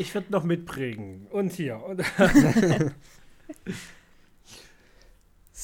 [0.00, 1.26] Ich würde noch mitprägen.
[1.32, 1.82] Und hier.
[1.82, 1.98] Und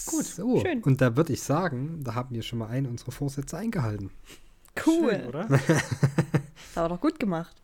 [0.06, 0.60] Gut, so.
[0.60, 0.82] schön.
[0.82, 4.10] Und da würde ich sagen, da haben wir schon mal einen unserer Vorsätze eingehalten.
[4.84, 5.10] Cool.
[5.12, 5.44] Schön, oder?
[5.46, 7.54] Das war doch gut gemacht.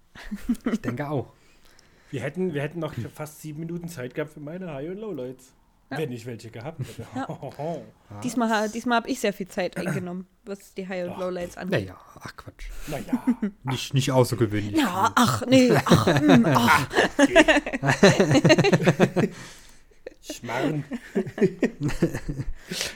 [0.70, 1.32] Ich denke auch.
[2.12, 5.52] Wir hätten, wir hätten noch fast sieben Minuten Zeit gehabt für meine High- und Lowlights.
[5.90, 7.04] Wenn ich welche gehabt hätte.
[7.14, 7.26] Ja.
[8.22, 11.18] Diesmal, diesmal habe ich sehr viel Zeit eingenommen, was die High- und.
[11.18, 11.80] Lowlights angeht.
[11.80, 12.70] Naja, ach Quatsch.
[12.86, 13.24] Naja.
[13.64, 14.76] Nicht, nicht außergewöhnlich.
[14.76, 16.88] Ja, ach, nee, ach, mm, ach.
[20.22, 20.84] Schmarrn.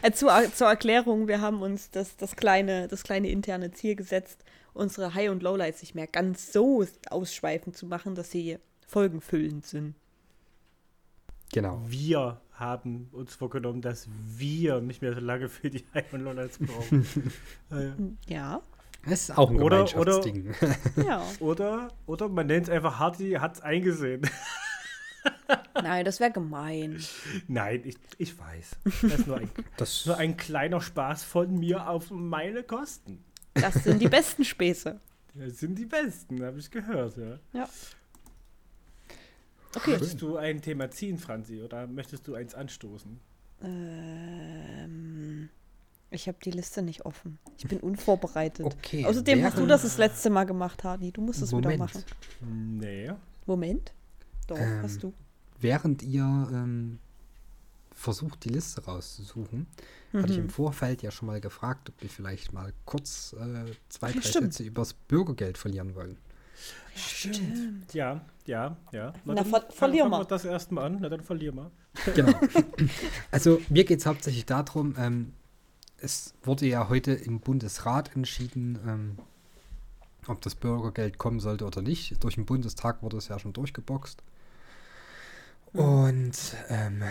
[0.02, 4.44] Äh, zur, zur Erklärung, wir haben uns das, das, kleine, das kleine interne Ziel gesetzt,
[4.72, 9.94] unsere High- und Lowlights nicht mehr ganz so ausschweifend zu machen, dass sie folgenfüllend sind.
[11.52, 11.82] Genau.
[11.86, 17.04] Wir haben uns vorgenommen, dass wir nicht mehr so lange für die und Lowlights brauchen.
[17.70, 17.90] Äh,
[18.32, 18.62] Ja,
[19.08, 20.54] Das ist auch ein Oder- Gemeinschaftsding.
[21.06, 21.22] ja.
[21.40, 24.22] oder, oder man nennt es einfach Hardy hat's eingesehen.
[25.82, 27.02] Nein, das wäre gemein.
[27.48, 28.76] Nein, ich, ich weiß.
[29.02, 33.24] Das ist nur ein, Das, nur ein kleiner Spaß von mir auf meine Kosten.
[33.54, 35.00] Das sind die besten Späße.
[35.34, 37.38] Das sind die besten, habe ich gehört, ja.
[37.52, 37.68] Ja.
[39.76, 39.90] Okay.
[39.92, 43.18] Möchtest du ein Thema ziehen, Franzi, oder möchtest du eins anstoßen?
[43.62, 45.48] Ähm,
[46.10, 47.38] ich habe die Liste nicht offen.
[47.58, 48.64] Ich bin unvorbereitet.
[48.66, 49.04] Okay.
[49.04, 51.10] Außerdem hast du das das letzte Mal gemacht, Hadi.
[51.12, 51.78] Du musst es wieder Moment.
[51.80, 52.04] machen.
[52.80, 53.10] Nee.
[53.46, 53.92] Moment.
[54.46, 55.12] Doch, Ähm, hast du.
[55.60, 56.98] Während ihr ähm,
[57.92, 59.66] versucht, die Liste rauszusuchen,
[60.12, 60.50] hatte ich im Mhm.
[60.50, 64.52] Vorfeld ja schon mal gefragt, ob wir vielleicht mal kurz äh, zwei, drei Stimmt.
[64.52, 66.18] Sätze übers Bürgergeld verlieren wollen.
[66.96, 67.92] Stimmt.
[67.94, 69.12] Ja, ja, ja.
[69.24, 70.20] Na, dann ver- fang- verlier fangen mal.
[70.20, 70.98] wir das erstmal an.
[71.00, 71.70] Na, dann verlier mal.
[72.14, 72.32] Genau.
[73.30, 75.32] also mir geht es hauptsächlich darum, ähm,
[75.98, 79.18] es wurde ja heute im Bundesrat entschieden, ähm,
[80.26, 82.22] ob das Bürgergeld kommen sollte oder nicht.
[82.22, 84.22] Durch den Bundestag wurde es ja schon durchgeboxt.
[85.72, 86.32] Und
[86.68, 87.02] ähm,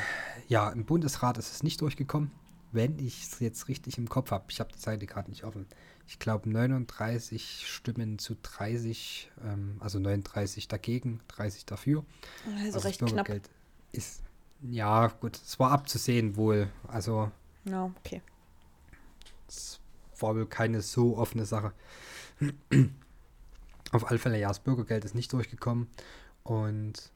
[0.47, 2.31] ja, im Bundesrat ist es nicht durchgekommen,
[2.71, 4.45] wenn ich es jetzt richtig im Kopf habe.
[4.49, 5.65] Ich habe die Seite gerade nicht offen.
[6.07, 12.05] Ich glaube 39 Stimmen zu 30, ähm, also 39 dagegen, 30 dafür.
[12.59, 13.09] Also das recht knapp.
[13.09, 13.49] Bürgergeld
[13.91, 14.23] ist,
[14.61, 16.69] ja gut, es war abzusehen wohl.
[16.87, 17.31] Also
[17.65, 18.21] Ja, okay.
[19.47, 19.79] es
[20.19, 21.73] war wohl keine so offene Sache.
[23.91, 25.87] Auf alle Fälle, ja, das Bürgergeld ist nicht durchgekommen.
[26.43, 27.11] Und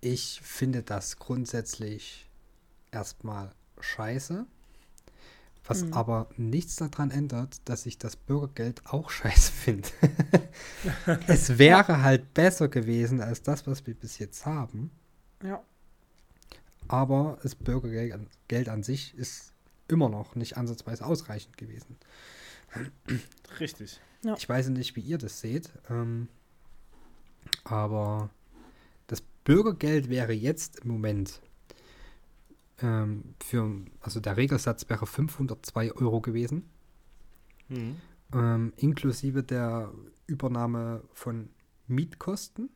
[0.00, 2.28] ich finde das grundsätzlich
[2.90, 4.46] erstmal scheiße.
[5.68, 5.92] Was Mhm.
[5.92, 9.88] aber nichts daran ändert, dass ich das Bürgergeld auch scheiße finde.
[11.28, 14.90] es wäre halt besser gewesen als das, was wir bis jetzt haben.
[15.42, 15.62] Ja.
[16.88, 19.52] Aber das Bürgergeld an, Geld an sich ist
[19.88, 21.96] immer noch nicht ansatzweise ausreichend gewesen.
[23.60, 24.00] Richtig.
[24.36, 26.28] Ich weiß nicht, wie ihr das seht, ähm,
[27.64, 28.30] aber
[29.06, 31.40] das Bürgergeld wäre jetzt im Moment
[32.80, 36.64] ähm, für, also der Regelsatz wäre 502 Euro gewesen,
[37.68, 37.96] Mhm.
[38.32, 39.92] ähm, inklusive der
[40.26, 41.50] Übernahme von
[41.86, 42.70] Mietkosten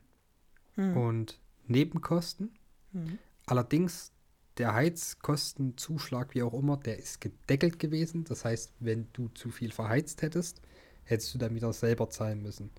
[0.75, 0.97] Hm.
[0.97, 2.51] und Nebenkosten.
[2.91, 3.17] Hm.
[3.45, 4.11] Allerdings,
[4.57, 8.23] der Heizkostenzuschlag, wie auch immer, der ist gedeckelt gewesen.
[8.23, 10.61] Das heißt, wenn du zu viel verheizt hättest,
[11.03, 12.69] hättest du dann wieder selber zahlen müssen.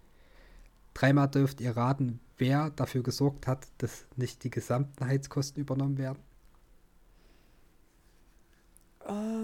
[0.94, 6.20] Dreimal dürft ihr raten, wer dafür gesorgt hat, dass nicht die gesamten Heizkosten übernommen werden.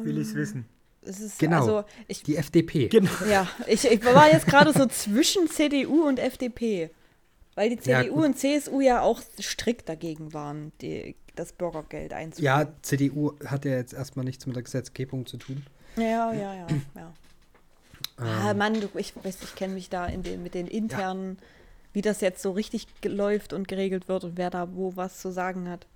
[0.04, 0.66] Will Ähm, ich's wissen?
[1.02, 1.60] Es ist, Genau.
[1.60, 2.88] Also, ich, Die FDP.
[2.88, 3.10] Genau.
[3.30, 6.90] ja, ich, ich war jetzt gerade so zwischen CDU und FDP.
[7.54, 8.24] Weil die Ja, CDU gut.
[8.26, 12.60] und CSU ja auch strikt dagegen waren, die, das Bürgergeld einzuführen.
[12.60, 15.64] Ja, CDU hat ja jetzt erstmal nichts mit der Gesetzgebung zu tun.
[15.96, 16.66] Ja, ja, ja.
[16.94, 17.12] ja.
[18.18, 21.38] ah, Ähm, Mann, du, ich weiß, ich kenne mich da in den, mit den internen,
[21.92, 25.32] wie das jetzt so richtig läuft und geregelt wird und wer da wo was zu
[25.32, 25.86] sagen hat.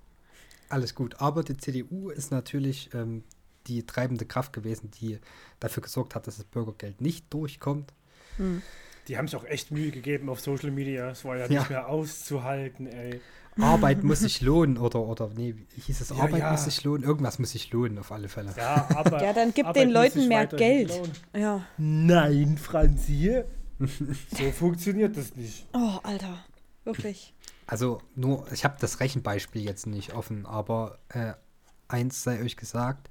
[0.67, 1.21] Alles gut.
[1.21, 3.23] Aber die CDU ist natürlich ähm,
[3.67, 5.19] die treibende Kraft gewesen, die
[5.59, 7.93] dafür gesorgt hat, dass das Bürgergeld nicht durchkommt.
[8.37, 8.61] Hm.
[9.07, 11.09] Die haben sich auch echt Mühe gegeben auf Social Media.
[11.11, 11.59] Es war ja, Ja.
[11.59, 13.21] nicht mehr auszuhalten, ey.
[13.57, 16.51] Arbeit muss sich lohnen oder, oder nee, wie hieß es, Ja, Arbeit ja.
[16.51, 18.53] muss sich lohnen, irgendwas muss sich lohnen auf alle Fälle.
[18.57, 19.23] Ja, aber.
[19.23, 20.91] Ja, dann gib Arbeit den Leuten mehr Geld.
[21.33, 21.65] Ja.
[21.77, 23.43] Nein, Franzi.
[23.79, 25.65] so funktioniert das nicht.
[25.73, 26.43] Oh, Alter.
[26.83, 27.33] Wirklich.
[27.67, 31.33] Also nur, ich habe das Rechenbeispiel jetzt nicht offen, aber äh,
[31.87, 33.09] eins sei euch gesagt,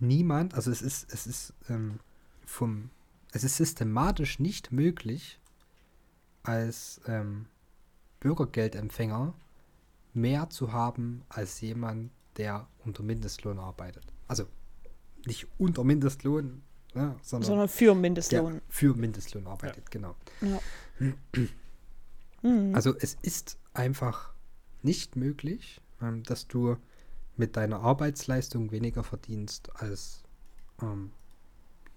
[0.00, 2.00] niemand, also es ist, es ist ähm,
[2.44, 2.90] vom,
[3.32, 5.38] es ist systematisch nicht möglich,
[6.42, 7.46] als ähm,
[8.20, 9.34] Bürgergeldempfänger
[10.12, 14.04] mehr zu haben als jemand, der unter Mindestlohn arbeitet.
[14.28, 14.46] Also
[15.26, 16.62] nicht unter Mindestlohn,
[16.94, 18.60] ne, sondern, Sondern für der Mindestlohn.
[18.68, 20.14] für Mindestlohn arbeitet, genau.
[20.40, 20.60] Ja.
[22.42, 22.74] Mhm.
[22.74, 24.32] Also es ist einfach
[24.82, 26.76] nicht möglich, ähm, dass du
[27.36, 30.22] mit deiner Arbeitsleistung weniger verdienst als
[30.82, 31.12] ähm,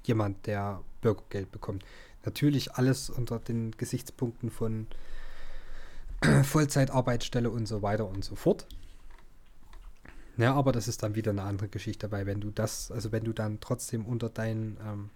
[0.04, 1.84] jemand, der Bürgergeld bekommt.
[2.26, 4.88] Natürlich alles unter den Gesichtspunkten von
[6.43, 8.67] Vollzeitarbeitsstelle und so weiter und so fort.
[10.38, 13.23] Ja, aber das ist dann wieder eine andere Geschichte, weil wenn du das, also wenn
[13.23, 15.10] du dann trotzdem unter deinen ähm,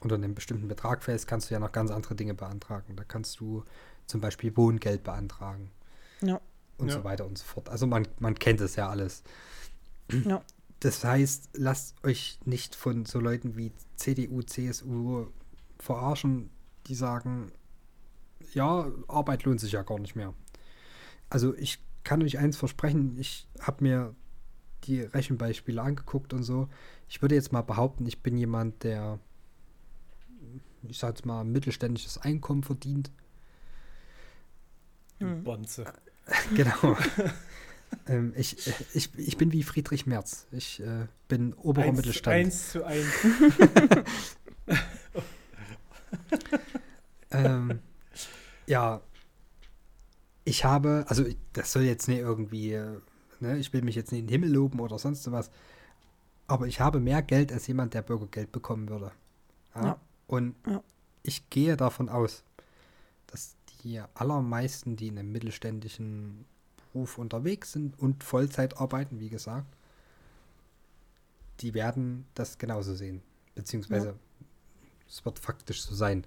[0.00, 2.96] unter einem bestimmten Betrag fällst, kannst du ja noch ganz andere Dinge beantragen.
[2.96, 3.64] Da kannst du
[4.06, 5.70] zum Beispiel Wohngeld beantragen
[6.20, 6.40] Ja.
[6.82, 6.94] Und Ja.
[6.94, 7.68] so weiter und so fort.
[7.68, 9.22] Also man, man kennt es ja alles.
[10.10, 10.42] Ja.
[10.80, 15.26] Das heißt, lasst euch nicht von so Leuten wie CDU, CSU
[15.78, 16.50] verarschen,
[16.86, 17.52] die sagen,
[18.52, 20.34] ja, Arbeit lohnt sich ja gar nicht mehr.
[21.30, 24.14] Also ich kann euch eins versprechen, ich habe mir
[24.84, 26.68] die Rechenbeispiele angeguckt und so.
[27.08, 29.20] Ich würde jetzt mal behaupten, ich bin jemand, der,
[30.88, 33.12] ich sag jetzt mal, mittelständisches Einkommen verdient.
[35.20, 35.44] Du Hm.
[35.44, 35.84] Bonze.
[36.54, 36.96] Genau.
[38.06, 38.56] ähm, ich,
[38.94, 40.46] ich, ich bin wie Friedrich Merz.
[40.52, 42.36] Ich äh, bin oberer Eins, Mittelstand.
[42.36, 43.06] eins zu eins.
[47.30, 47.80] Ähm,
[48.66, 49.00] ja,
[50.44, 52.78] ich habe, also das soll jetzt nicht irgendwie,
[53.40, 55.50] ne, ich will mich jetzt nicht in den Himmel loben oder sonst was,
[56.46, 59.12] aber ich habe mehr Geld als jemand, der Bürgergeld bekommen würde.
[59.74, 59.84] Ja?
[59.84, 60.00] Ja.
[60.26, 60.82] Und Ja.
[61.22, 62.44] ich gehe davon aus,
[63.28, 66.44] dass die allermeisten, die in einem mittelständischen
[66.92, 69.66] Beruf unterwegs sind und Vollzeit arbeiten, wie gesagt,
[71.60, 73.22] die werden das genauso sehen.
[73.54, 74.16] Beziehungsweise
[75.08, 76.24] es wird faktisch so sein.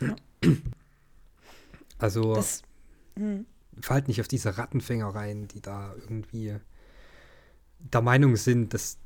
[2.00, 2.62] Also Das,
[3.16, 3.44] hm.
[3.80, 6.54] fallt nicht auf diese Rattenfänger rein, die da irgendwie
[7.80, 8.98] der Meinung sind, dass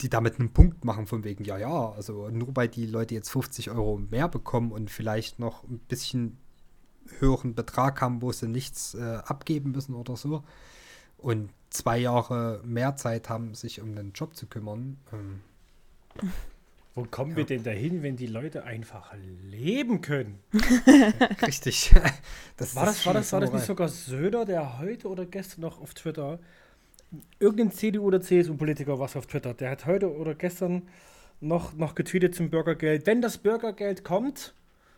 [0.00, 3.30] die damit einen Punkt machen von wegen, ja, ja, also nur weil die Leute jetzt
[3.30, 6.38] 50 Euro mehr bekommen und vielleicht noch ein bisschen
[7.18, 10.42] höheren Betrag haben, wo sie nichts äh, abgeben müssen oder so
[11.18, 14.98] und zwei Jahre mehr Zeit haben, sich um den Job zu kümmern.
[15.12, 15.40] Ähm,
[16.94, 17.38] Wo kommen Ja.
[17.38, 19.12] wir denn dahin, wenn die Leute einfach
[19.42, 20.38] leben können?
[21.42, 21.92] richtig.
[22.56, 25.80] das War das, war, das, war das nicht sogar Söder, der heute oder gestern noch
[25.80, 26.38] auf Twitter,
[27.40, 30.82] irgendein CDU- oder CSU-Politiker was auf Twitter, der hat heute oder gestern
[31.40, 33.06] noch, noch getweetet zum Bürgergeld.
[33.06, 34.54] Wenn das Bürgergeld kommt,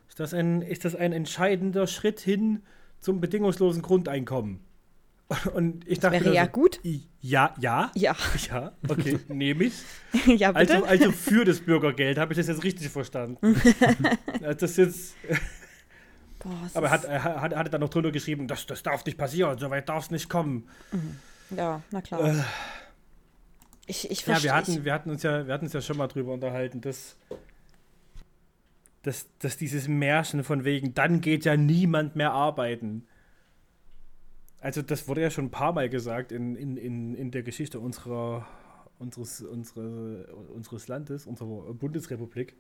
[0.09, 2.63] ist das ein, ist das ein entscheidender Schritt hin
[3.01, 4.61] zum bedingungslosen Grundeinkommen.
[5.55, 6.81] Und ich dachte, wäre mir ja so, gut.
[7.21, 8.17] Ja, ja, Ja,
[8.49, 9.75] ja, okay, nehme ich.
[10.27, 10.75] ja bitte.
[10.77, 13.39] Also, also für das Bürgergeld, habe ich das jetzt richtig verstanden.
[14.41, 15.17] Das jetzt,
[16.39, 19.05] Boah, aber ist- hat, er hat, hat er dann noch drunter geschrieben, das, das darf
[19.05, 20.69] nicht passieren, so weit darf es nicht kommen.
[21.51, 22.25] Ja, na klar.
[22.25, 22.43] Äh,
[23.87, 24.51] ich ich ja, verstehe.
[24.51, 27.17] wir hatten, wir, hatten uns ja, wir hatten uns ja schon mal drüber unterhalten, dass,
[29.07, 33.07] dass, dass dieses Märchen von wegen, dann geht ja niemand mehr arbeiten.
[34.61, 37.79] Also das wurde ja schon ein paar Mal gesagt in, in, in, in der Geschichte
[37.79, 38.49] unserer,
[38.99, 42.57] unseres, unsere, unseres Landes, unserer Bundesrepublik.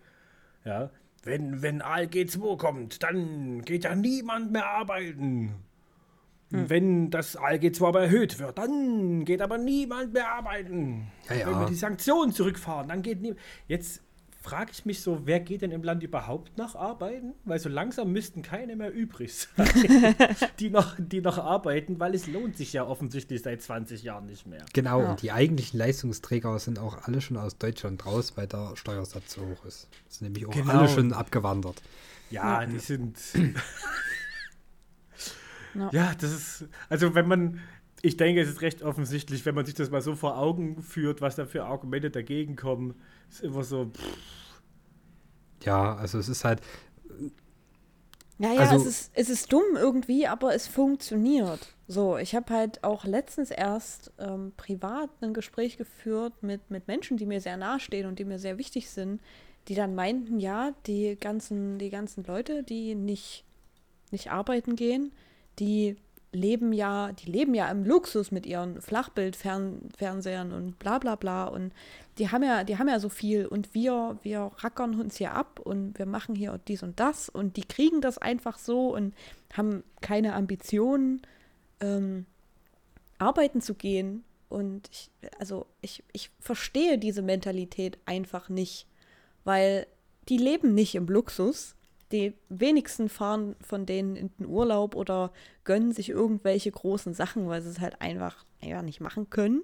[0.64, 0.90] Ja,
[1.24, 5.56] wenn, wenn ALG 2 kommt, dann geht ja niemand mehr arbeiten.
[6.50, 11.11] Wenn das ALG 2 aber erhöht wird, dann geht aber niemand mehr arbeiten.
[11.28, 11.46] Ja, ja.
[11.48, 13.40] Wenn wir die Sanktionen zurückfahren, dann geht niemand.
[13.66, 14.06] Jetzt
[14.46, 17.35] frage ich mich so, wer geht denn im Land überhaupt noch arbeiten?
[17.44, 19.66] Weil so langsam müssten keine mehr übrig sein,
[20.61, 24.46] die, noch, die noch arbeiten, weil es lohnt sich ja offensichtlich seit 20 Jahren nicht
[24.46, 24.64] mehr.
[24.72, 25.11] Genau, Ja.
[25.11, 29.42] und die eigentlichen Leistungsträger sind auch alle schon aus Deutschland raus, weil der Steuersatz so
[29.46, 29.88] hoch ist.
[30.09, 30.72] Sind nämlich auch Genau.
[30.72, 31.82] alle schon abgewandert.
[32.30, 32.66] Ja, Ja.
[32.66, 33.18] die sind.
[35.74, 35.90] Ja.
[35.92, 36.64] ja, das ist.
[36.88, 37.61] Also, wenn man.
[38.07, 41.21] Ich denke, es ist recht offensichtlich, wenn man sich das mal so vor Augen führt,
[41.21, 42.95] was da für Argumente dagegen kommen.
[43.29, 43.87] Ist immer so.
[43.87, 44.62] Pff,
[45.64, 46.61] Ja, also es ist halt,
[48.38, 51.75] Ja, ja, Also- es, ist, es ist dumm irgendwie, aber es funktioniert.
[51.88, 57.16] So, ich habe halt auch letztens erst ähm, privat ein Gespräch geführt mit, mit Menschen,
[57.16, 59.21] die mir sehr nahestehen und die mir sehr wichtig sind,
[59.69, 63.45] die dann meinten, ja, die ganzen, die ganzen Leute, die nicht,
[64.11, 65.12] nicht arbeiten gehen,
[65.59, 65.97] die
[66.32, 71.72] leben ja, die leben ja im Luxus mit ihren Flachbildfernsehern und bla bla bla und
[72.18, 75.60] die haben ja, die haben ja so viel und wir, wir rackern uns hier ab
[75.60, 79.14] und wir machen hier dies und das und die kriegen das einfach so und
[79.52, 81.22] haben keine Ambitionen,
[81.80, 82.26] ähm,
[83.18, 84.24] arbeiten zu gehen.
[84.48, 88.86] Und ich, also ich, ich verstehe diese Mentalität einfach nicht,
[89.44, 89.86] weil
[90.28, 91.75] die leben nicht im Luxus.
[92.12, 95.33] Die wenigsten fahren von denen in den Urlaub oder
[95.64, 99.62] gönnen sich irgendwelche großen Sachen, weil sie es halt einfach, einfach nicht machen können.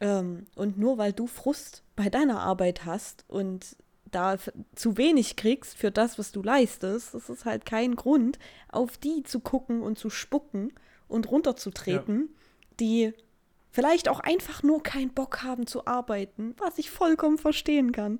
[0.00, 3.76] Ähm, und nur weil du Frust bei deiner Arbeit hast und
[4.10, 4.38] da
[4.74, 8.38] zu wenig kriegst für das, was du leistest, das ist halt kein Grund,
[8.68, 10.72] auf die zu gucken und zu spucken
[11.08, 12.28] und runterzutreten,
[12.80, 13.12] die
[13.70, 18.18] vielleicht auch einfach nur keinen Bock haben zu arbeiten, was ich vollkommen verstehen kann.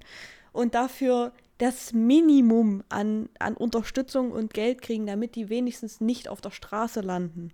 [0.53, 6.41] Und dafür das Minimum an, an Unterstützung und Geld kriegen, damit die wenigstens nicht auf
[6.41, 7.53] der Straße landen.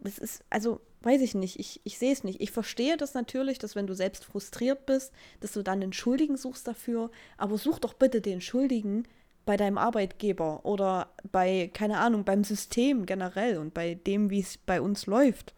[0.00, 2.40] Das ist, also, weiß ich nicht, ich, ich sehe es nicht.
[2.40, 6.38] Ich verstehe das natürlich, dass wenn du selbst frustriert bist, dass du dann den Schuldigen
[6.38, 9.06] suchst dafür, aber such doch bitte den Schuldigen
[9.44, 14.56] bei deinem Arbeitgeber oder bei, keine Ahnung, beim System generell und bei dem, wie es
[14.56, 15.54] bei uns läuft.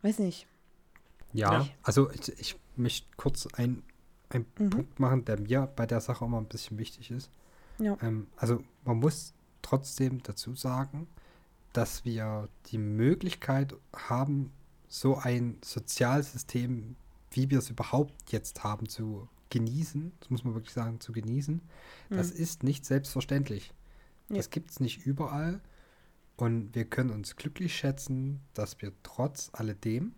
[0.00, 0.46] Weiß nicht.
[1.34, 3.82] ja, also ich, ich möchte kurz ein,
[4.30, 4.70] einen Mhm.
[4.70, 7.30] Punkt machen, der mir bei der Sache immer ein bisschen wichtig ist.
[7.78, 7.96] Ja.
[8.02, 11.06] Ähm, also man muss trotzdem dazu sagen,
[11.72, 14.52] dass wir die Möglichkeit haben,
[14.88, 16.96] so ein Sozialsystem,
[17.30, 20.12] wie wir es überhaupt jetzt haben, zu genießen.
[20.20, 21.60] Das muss man wirklich sagen, zu genießen.
[22.10, 23.72] Das ist nicht selbstverständlich.
[24.28, 24.38] Nee.
[24.38, 25.60] Das gibt es nicht überall.
[26.36, 30.14] Und wir können uns glücklich schätzen, dass wir trotz alledem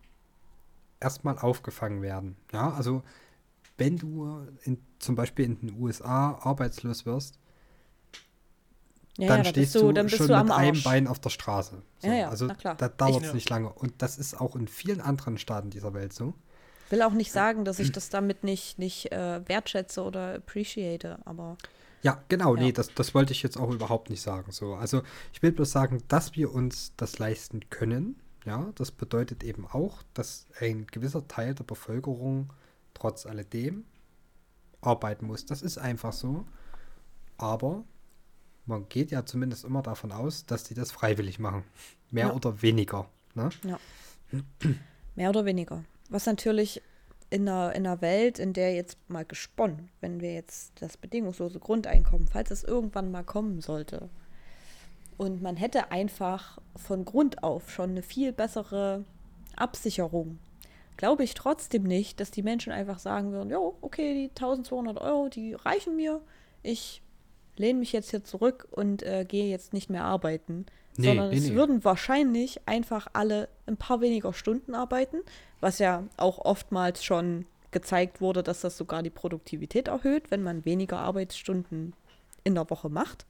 [1.01, 2.37] erstmal aufgefangen werden.
[2.53, 3.03] Ja, also
[3.81, 7.39] wenn du in, zum Beispiel in den USA arbeitslos wirst,
[9.19, 10.83] Ja, dann ja, stehst bist du, du, dann schon du mit einem.
[10.83, 11.83] Bein auf der Straße.
[11.99, 12.75] So, Ja, ja, also na klar.
[12.77, 13.71] da dauert es Ich- nicht lange.
[13.73, 16.35] Und das ist auch in vielen anderen Staaten dieser Welt so.
[16.91, 21.57] Will auch nicht sagen, dass ich das damit nicht, nicht äh, wertschätze oder appreciate, aber
[22.03, 22.63] Ja, genau, Ja.
[22.63, 24.53] nee, das, das wollte ich jetzt auch überhaupt nicht sagen.
[24.53, 25.03] So, also
[25.33, 28.17] ich will bloß sagen, dass wir uns das leisten können.
[28.47, 32.53] Ja, das bedeutet eben auch, dass ein gewisser Teil der Bevölkerung
[32.95, 33.85] trotz alledem
[34.81, 35.45] arbeiten muss.
[35.47, 36.45] Das ist einfach so.
[37.39, 37.85] Aber
[38.67, 41.65] man geht ja zumindest immer davon aus, dass die das freiwillig machen.
[42.11, 42.33] Mehr Ja.
[42.35, 43.09] oder weniger.
[43.35, 43.49] Ne?
[45.17, 45.85] mehr oder weniger.
[46.09, 46.83] Was natürlich
[47.31, 51.61] in einer, in einer Welt, in der jetzt mal gesponnen, wenn wir jetzt das bedingungslose
[51.61, 54.09] Grundeinkommen, falls es irgendwann mal kommen sollte,
[55.17, 59.05] und man hätte einfach von Grund auf schon eine viel bessere
[59.55, 60.39] Absicherung,
[61.01, 65.31] glaube ich trotzdem nicht, dass die Menschen einfach sagen würden, jo, okay, die 1200 Euro,
[65.31, 66.21] die reichen mir,
[66.63, 67.01] ich
[67.57, 70.67] lehne mich jetzt hier zurück und äh, gehe jetzt nicht mehr arbeiten.
[70.99, 71.55] Nee, sondern nee, es nee.
[71.55, 75.23] würden wahrscheinlich einfach alle ein paar weniger Stunden arbeiten,
[75.61, 80.67] was ja auch oftmals schon gezeigt wurde, dass das sogar die Produktivität erhöht, wenn man
[80.67, 81.95] weniger Arbeitsstunden
[82.45, 83.25] in der Woche macht.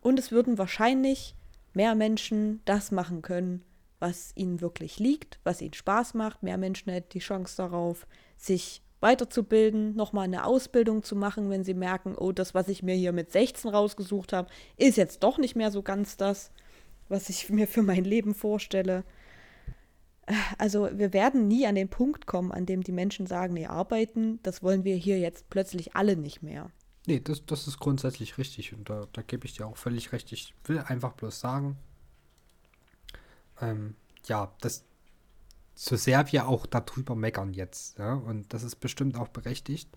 [0.00, 1.34] Und es würden wahrscheinlich
[1.74, 3.64] mehr Menschen das machen können,
[3.98, 6.42] was ihnen wirklich liegt, was ihnen Spaß macht.
[6.42, 11.74] Mehr Menschen hätten die Chance darauf, sich weiterzubilden, nochmal eine Ausbildung zu machen, wenn sie
[11.74, 15.54] merken, oh, das, was ich mir hier mit 16 rausgesucht habe, ist jetzt doch nicht
[15.54, 16.50] mehr so ganz das,
[17.08, 19.04] was ich mir für mein Leben vorstelle.
[20.58, 24.40] Also wir werden nie an den Punkt kommen, an dem die Menschen sagen, nee, arbeiten,
[24.42, 26.70] das wollen wir hier jetzt plötzlich alle nicht mehr.
[27.06, 30.30] Nee, das, das ist grundsätzlich richtig und da, da gebe ich dir auch völlig recht.
[30.32, 31.78] Ich will einfach bloß sagen,
[33.60, 33.94] ähm,
[34.26, 34.84] ja, das,
[35.74, 39.88] so sehr wir auch darüber meckern jetzt, ja, und das ist bestimmt auch berechtigt,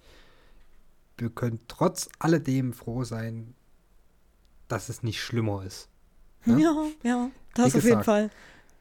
[1.18, 3.54] wir können trotz alledem froh sein,
[4.68, 5.90] dass es nicht schlimmer ist.
[6.46, 6.58] Ja?
[6.58, 8.30] Ja, ja, das Wie auf jeden gesagt, Fall.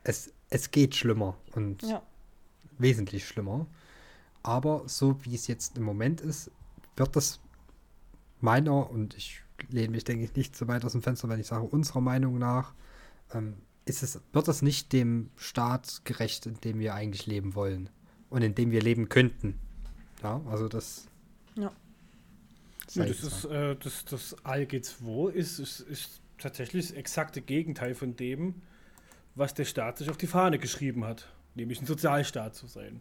[0.04, 2.02] Es, es geht schlimmer und Ja.
[2.78, 3.66] wesentlich schlimmer.
[4.42, 6.50] Aber so wie es jetzt im Moment ist,
[6.96, 7.40] wird das
[8.40, 11.46] meiner, und ich lehne mich, denke ich, nicht so weit aus dem Fenster, wenn ich
[11.46, 12.72] sage, unserer Meinung nach,
[13.34, 13.56] ähm,
[13.90, 17.90] ist es, wird das nicht dem Staat gerecht, in dem wir eigentlich leben wollen
[18.30, 19.58] und in dem wir leben könnten.
[20.22, 21.06] Ja, also das.
[21.56, 21.72] Ja.
[22.86, 23.72] Das jetzt ist mal.
[23.72, 28.62] äh, das, das ALG2 ist, ist, ist tatsächlich das exakte Gegenteil von dem,
[29.34, 33.00] was der Staat sich auf die Fahne geschrieben hat, nämlich ein Sozialstaat zu sein.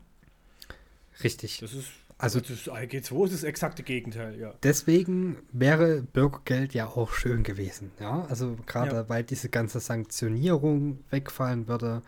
[1.24, 1.60] richtig.
[1.60, 1.90] Das ist
[2.20, 4.54] Also das ALG2 ist das exakte Gegenteil, ja.
[4.62, 7.92] deswegen wäre Bürgergeld ja auch schön gewesen.
[8.00, 9.10] Ja, also gerade Ja.
[9.10, 12.02] weil diese ganze Sanktionierung wegfallen würde,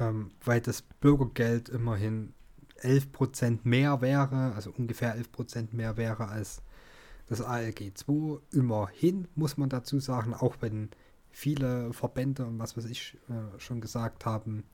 [0.00, 2.32] ähm, weil das Bürgergeld immerhin
[2.80, 6.62] 11% mehr wäre, also ungefähr 11% mehr wäre als
[7.28, 8.40] das ALG 2.
[8.52, 10.88] Immerhin muss man dazu sagen, auch wenn
[11.30, 14.64] viele Verbände und was weiß ich äh, schon gesagt haben,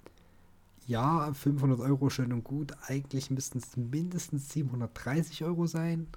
[0.88, 6.08] ja, 500 Euro schön und gut, eigentlich müssten es mindestens 730 Euro sein.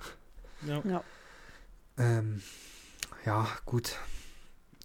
[0.66, 0.82] ja.
[0.86, 1.04] Ja.
[1.98, 2.42] Ähm,
[3.26, 4.00] ja, gut.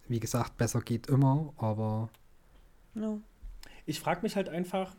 [0.09, 2.11] Wie gesagt, besser geht immer, aber
[2.95, 3.19] Ja.
[3.87, 4.97] Ich frage mich halt einfach,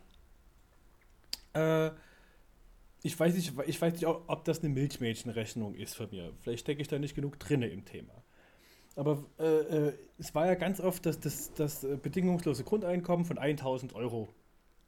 [1.52, 1.90] äh,
[3.02, 6.32] ich weiß nicht, ich weiß nicht, ob das eine Milchmädchenrechnung ist von mir.
[6.40, 8.14] Vielleicht stecke ich da nicht genug drinne im Thema.
[8.96, 13.92] Aber äh, äh, es war ja ganz oft das, das, das bedingungslose Grundeinkommen von 1000
[13.92, 14.28] Euro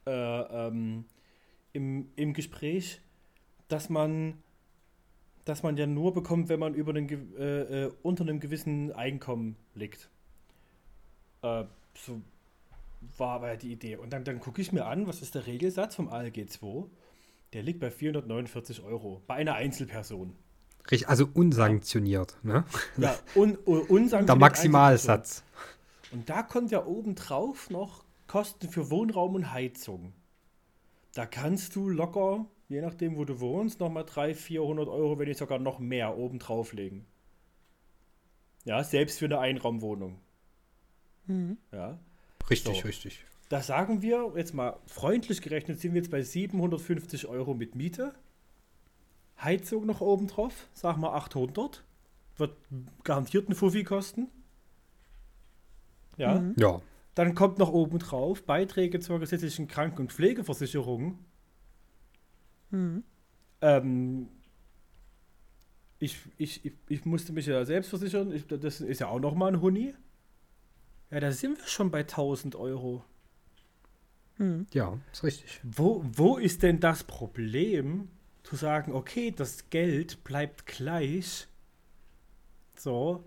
[0.07, 1.05] äh, ähm,
[1.72, 3.01] im, im Gespräch,
[3.68, 4.34] dass man,
[5.44, 9.57] dass man ja nur bekommt, wenn man über einen, äh, äh, unter einem gewissen Einkommen
[9.74, 10.11] liegt.
[11.42, 12.20] Äh, so
[13.16, 13.96] war aber die Idee.
[13.96, 16.84] Und dann, dann gucke ich mir an, was ist der Regelsatz vom ALG 2?
[17.53, 19.22] Der liegt bei 449 Euro.
[19.26, 20.34] Bei einer Einzelperson.
[20.90, 22.64] richtig, also unsanktioniert, ne?
[22.96, 25.44] Ja, un, un, unsanktioniert Der Maximalsatz.
[26.12, 30.12] Und da kommt ja obendrauf noch Kosten für Wohnraum und Heizung.
[31.14, 35.38] Da kannst du locker, je nachdem, wo du wohnst, nochmal 300, 400 Euro, wenn nicht
[35.38, 37.06] sogar noch mehr, obendrauf legen.
[38.64, 40.20] Ja, selbst für eine Einraumwohnung.
[41.26, 41.58] Mhm.
[41.72, 41.98] Ja.
[42.48, 42.86] Richtig, So.
[42.86, 43.24] richtig.
[43.48, 48.14] Da sagen wir, jetzt mal freundlich gerechnet, sind wir jetzt bei 750 Euro mit Miete.
[49.42, 51.82] Heizung noch oben drauf, sagen wir 800.
[52.36, 52.56] Wird
[53.02, 54.28] garantiert ein Fuffi kosten.
[56.16, 56.38] Ja.
[56.38, 56.54] Mhm.
[56.56, 56.80] Ja,
[57.20, 61.18] Dann kommt noch oben drauf Beiträge zur gesetzlichen Kranken- und Pflegeversicherung.
[62.70, 63.04] Mhm.
[63.60, 64.28] Ähm,
[65.98, 68.32] ich, ich, ich, ich musste mich ja selbst versichern.
[68.32, 69.92] Ich, das ist ja auch nochmal ein Huni.
[71.10, 73.04] Ja, da sind wir schon bei 1000 Euro.
[74.38, 74.66] Mhm.
[74.72, 75.60] ja, ist richtig.
[75.62, 78.08] Wo, wo ist denn das Problem,
[78.44, 81.48] zu sagen, okay, das Geld bleibt gleich,
[82.78, 83.26] so,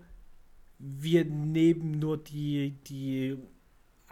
[0.80, 3.38] wir nehmen nur die, die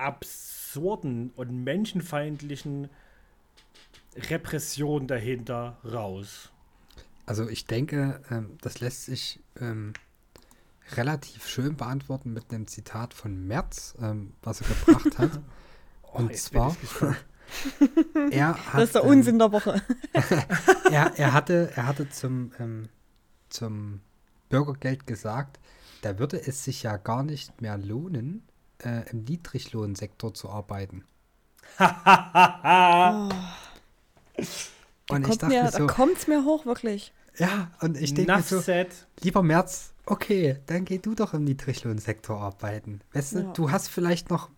[0.02, 2.88] absurden und menschenfeindlichen
[4.16, 6.50] Repressionen dahinter raus.
[7.26, 9.92] Also ich denke, ähm, das lässt sich ähm,
[10.96, 15.40] relativ schön beantworten mit einem Zitat von Merz, ähm, was er gebracht hat.
[16.12, 17.16] Und jetzt bin zwar,
[18.30, 19.82] er hat, Das ist der ähm, Unsinn der Woche.
[20.90, 22.88] er, er hatte, er hatte zum, ähm,
[23.48, 24.00] zum
[24.50, 25.58] Bürgergeld gesagt,
[26.02, 28.42] da würde es sich ja gar nicht mehr lohnen,
[28.84, 31.04] äh, im Niedriglohnsektor zu arbeiten.
[35.10, 37.12] Oh, Und ich kommt dachte mir, so, Da kommt es mir hoch, wirklich.
[37.38, 38.88] ja, und ich denke so, said.
[39.20, 43.00] lieber Merz, okay, dann geh du doch im Niedriglohnsektor arbeiten.
[43.12, 43.52] Weißt du, Ja.
[43.52, 44.48] du hast vielleicht noch,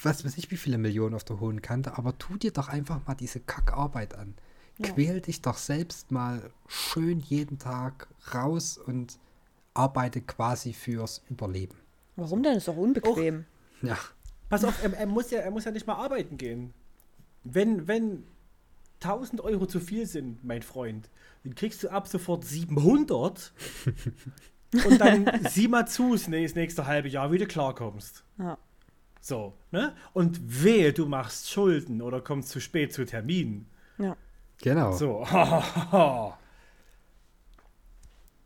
[0.00, 3.00] was weiß ich, wie viele Millionen auf der hohen Kante, aber tu dir doch einfach
[3.06, 4.34] mal diese Kackarbeit an.
[4.78, 4.90] Ja.
[4.92, 9.18] Quäl dich doch selbst mal schön jeden Tag raus und
[9.72, 11.76] arbeite quasi fürs Überleben.
[12.16, 12.58] Warum denn?
[12.58, 13.46] Ist doch unbequem.
[13.82, 13.98] Ja,
[14.48, 16.72] Pass auf, er, er, muss ja, er muss ja nicht mal arbeiten gehen.
[17.42, 18.24] Wenn, wenn
[19.02, 21.10] 1000 Euro zu viel sind, mein Freund,
[21.44, 23.52] dann kriegst du ab sofort 700
[24.86, 28.24] und dann sieh mal zu, das nächste, halbe Jahr, wie du klarkommst.
[28.38, 28.58] Ja.
[29.20, 29.94] So, ne?
[30.12, 33.66] Und wehe, du machst Schulden oder kommst zu spät zu Terminen.
[33.98, 34.16] ja.
[34.62, 34.92] genau.
[34.92, 35.26] So.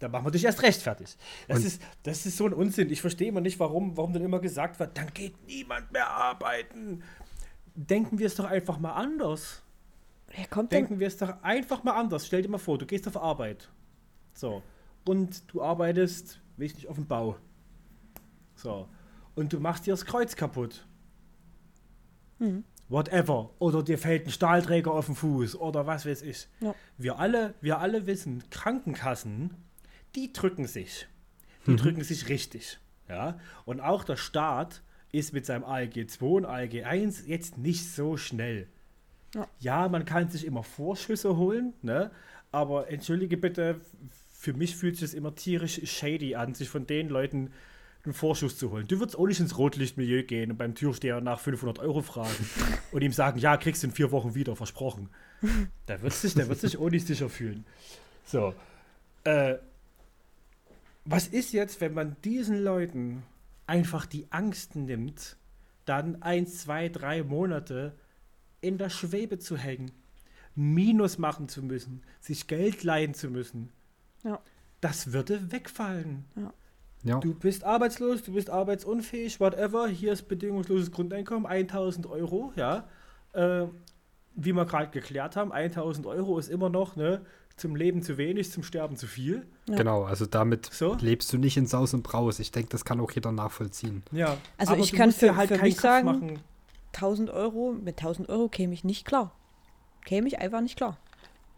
[0.01, 1.17] Da machen wir dich erst recht fertig.
[1.47, 2.91] Das Und- ist, das ist so ein Unsinn.
[2.91, 7.03] Ich verstehe immer nicht, warum, warum dann immer gesagt wird, dann geht niemand mehr arbeiten.
[7.75, 9.63] Denken wir es doch einfach mal anders.
[10.35, 10.81] Wer kommt denn?
[10.85, 12.27] Denken wir es doch einfach mal anders.
[12.27, 13.69] Stell dir mal vor, du gehst auf Arbeit.
[14.33, 14.63] So.
[15.07, 17.37] Und du arbeitest, weiß nicht, auf dem Bau.
[18.55, 18.89] So.
[19.35, 20.87] Und du machst dir das Kreuz kaputt.
[22.39, 22.65] Mhm.
[22.89, 23.51] Whatever.
[23.59, 26.49] Oder dir fällt ein Stahlträger auf den Fuß oder was weiß ich.
[26.61, 26.75] Ja.
[26.97, 29.55] Wir alle, wir alle wissen, Krankenkassen,
[30.15, 31.07] die drücken sich.
[31.67, 32.79] Die drücken sich richtig.
[33.09, 33.39] Ja.
[33.65, 34.83] Und auch der Staat
[35.13, 38.69] ist mit seinem ALG 2 und ALG 1 jetzt nicht so schnell.
[39.35, 39.49] Ja.
[39.61, 42.11] Ja, man kann sich immer Vorschüsse holen, ne?
[42.53, 43.81] aber entschuldige bitte,
[44.33, 47.53] für mich fühlt sich das immer tierisch shady an, sich von den Leuten
[48.05, 48.87] einen Vorschuss zu holen.
[48.89, 52.49] Du würdest auch nicht ins Rotlichtmilieu gehen und beim Türsteher nach 500 Euro fragen
[52.93, 55.11] und ihm sagen, ja, kriegst du in vier Wochen wieder, versprochen.
[55.89, 57.65] Der wird sich, der wird sich auch nicht sicher fühlen.
[58.27, 58.55] So.
[59.25, 59.55] Äh,
[61.05, 63.23] was ist jetzt, wenn man diesen Leuten
[63.67, 65.37] einfach die Angst nimmt,
[65.85, 67.95] dann eins, zwei, drei Monate
[68.61, 69.93] in der Schwebe zu hängen,
[70.55, 73.71] Minus machen zu müssen, sich Geld leihen zu müssen?
[74.25, 74.41] Ja.
[74.81, 76.25] Das würde wegfallen.
[76.37, 76.53] Ja,
[77.21, 79.89] Du bist arbeitslos, du bist arbeitsunfähig, whatever.
[79.89, 82.89] Hier ist bedingungsloses Grundeinkommen, 1000 Euro, ja.
[83.33, 83.67] Äh,
[84.35, 87.25] wie wir gerade geklärt haben, 1000 Euro ist immer noch ne,
[87.61, 89.47] zum Leben zu wenig, zum Sterben zu viel.
[89.69, 89.77] Ja.
[89.77, 90.03] genau.
[90.05, 90.95] Also damit So.
[90.95, 92.39] lebst du nicht in Saus und Braus.
[92.41, 94.03] Ich denke, das kann auch jeder nachvollziehen.
[94.13, 94.37] Ja.
[94.57, 96.39] Also aber ich kann für- für keinen mich Kopf sagen- machen.
[96.93, 99.33] 1000 Euro, mit 1000 Euro käme ich nicht klar.
[100.05, 100.97] Käme ich einfach nicht klar.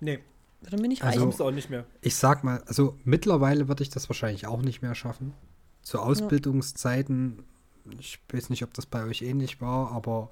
[0.01, 0.19] Nee,
[0.65, 1.43] Würde mir nicht Also- reichen.
[1.43, 1.85] auch nicht mehr.
[2.03, 5.35] Ich sag mal, also mittlerweile würde ich das wahrscheinlich auch nicht mehr schaffen.
[5.83, 7.43] Zu Ausbildungszeiten,
[7.99, 10.31] ich weiß nicht, ob das bei euch ähnlich war, aber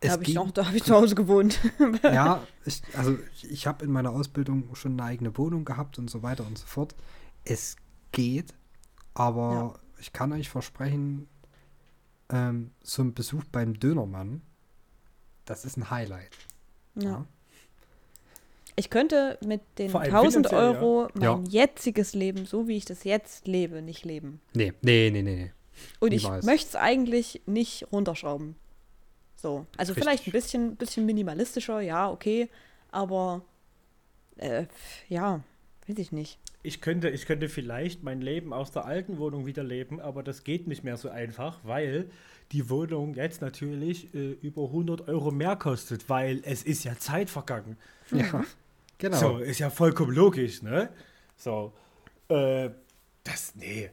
[0.00, 1.58] Da habe ich, ging- noch- da hab ich zu Hause gewohnt.
[2.02, 6.10] ja, ich, also ich, ich habe in meiner Ausbildung schon eine eigene Wohnung gehabt und
[6.10, 6.94] so weiter und so fort.
[7.44, 7.76] Es
[8.12, 8.52] geht,
[9.14, 9.74] aber Ja.
[10.00, 11.28] ich kann euch versprechen,
[12.28, 14.42] ähm, so ein Besuch beim Dönermann,
[15.44, 16.30] das ist ein Highlight.
[16.96, 17.24] Ja.
[18.78, 21.36] Ich könnte mit den Vor allem 1000 finanziell, Euro Ja.
[21.36, 24.40] mein jetziges Leben, so wie ich das jetzt lebe, nicht leben.
[24.52, 25.36] Nee, nee, nee, nee.
[25.36, 25.52] nee.
[26.00, 26.44] Und ich Niemals.
[26.44, 28.56] möchte es eigentlich nicht runterschrauben.
[29.46, 29.64] So.
[29.76, 30.02] Also Richtig.
[30.02, 32.48] vielleicht ein bisschen, bisschen minimalistischer, ja, okay.
[32.90, 33.42] Aber
[34.38, 34.64] äh,
[35.08, 35.40] ja,
[35.86, 36.40] weiß ich nicht.
[36.64, 40.42] Ich könnte, ich könnte vielleicht mein Leben aus der alten Wohnung wieder leben, aber das
[40.42, 42.10] geht nicht mehr so einfach, weil
[42.50, 47.30] die Wohnung jetzt natürlich äh, über 100 Euro mehr kostet, weil es ist ja Zeit
[47.30, 47.76] vergangen.
[48.10, 48.44] Ja,
[48.98, 49.16] genau.
[49.16, 50.88] So, ist ja vollkommen logisch, ne?
[51.36, 51.72] So,
[52.30, 52.70] äh,
[53.22, 53.90] das, nee.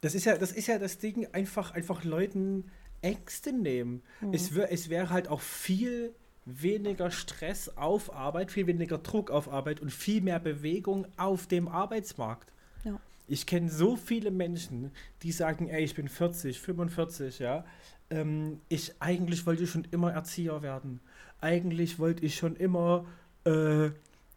[0.00, 2.64] Das ist ja, das ist ja das Ding, einfach, einfach Leuten
[3.02, 4.02] Ängste nehmen.
[4.32, 9.50] Es, wär, es wäre halt auch viel weniger Stress auf Arbeit, viel weniger Druck auf
[9.50, 12.52] Arbeit und viel mehr Bewegung auf dem Arbeitsmarkt.
[12.84, 12.98] Ja.
[13.28, 14.90] Ich kenne so viele Menschen,
[15.22, 17.64] die sagen, ey, ich bin 40, 45, ja.
[18.10, 21.00] Ähm, ich eigentlich wollte ich schon immer Erzieher werden.
[21.40, 23.06] Eigentlich wollte ich schon immer
[23.44, 23.90] äh,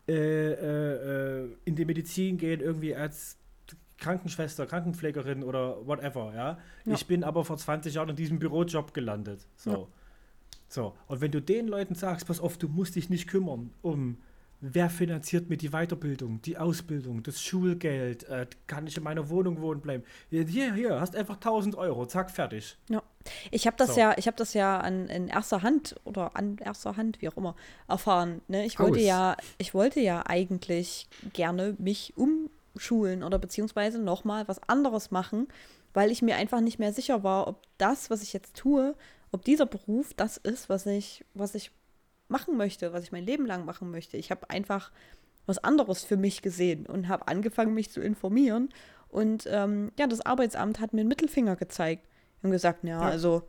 [0.06, 3.38] äh, äh, äh, in die Medizin gehen, irgendwie als
[4.04, 6.58] Krankenschwester, Krankenpflegerin oder whatever, ja.
[6.86, 6.94] Ja.
[6.94, 9.48] Ich bin aber vor 20 Jahren in diesem Bürojob gelandet.
[9.56, 9.72] So.
[9.72, 9.88] Ja.
[10.68, 10.94] So.
[11.08, 14.18] Und wenn du den Leuten sagst, pass auf, du musst dich nicht kümmern um
[14.64, 19.60] wer finanziert mir die Weiterbildung, die Ausbildung, das Schulgeld, äh, kann ich in meiner Wohnung
[19.60, 20.04] wohnen bleiben?
[20.30, 22.78] Hier, hier, hast einfach 1000 Euro, zack, fertig.
[22.90, 23.04] Ja.
[23.52, 24.00] Ich habe das So.
[24.00, 27.38] ja, ich habe das ja an, in erster Hand oder an erster Hand, wie auch
[27.38, 27.56] immer,
[27.88, 28.42] erfahren.
[28.48, 28.66] Ne?
[28.66, 29.06] Ich wollte Aus.
[29.06, 32.14] ja, ich wollte ja eigentlich gerne mich
[32.74, 35.48] umschulen oder beziehungsweise nochmal was anderes machen,
[35.94, 38.96] weil ich mir einfach nicht mehr sicher war, ob das, was ich jetzt tue,
[39.32, 41.72] ob dieser Beruf das ist, was ich, was ich
[42.28, 44.18] machen möchte, was ich mein Leben lang machen möchte.
[44.18, 44.92] Ich habe einfach
[45.46, 48.70] was anderes für mich gesehen und habe angefangen, mich zu informieren.
[49.10, 52.08] Und ähm, ja, das Arbeitsamt hat mir einen Mittelfinger gezeigt
[52.42, 53.02] und gesagt, ja, Ja.
[53.02, 53.44] also,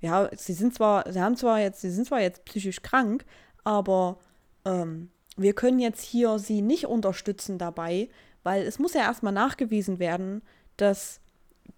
[0.00, 3.24] ja, sie sind zwar, sie haben zwar jetzt, sie sind zwar jetzt psychisch krank,
[3.64, 4.18] aber
[4.66, 8.08] ähm, wir können jetzt hier sie nicht unterstützen dabei,
[8.46, 10.40] weil es muss ja erstmal nachgewiesen werden,
[10.76, 11.20] dass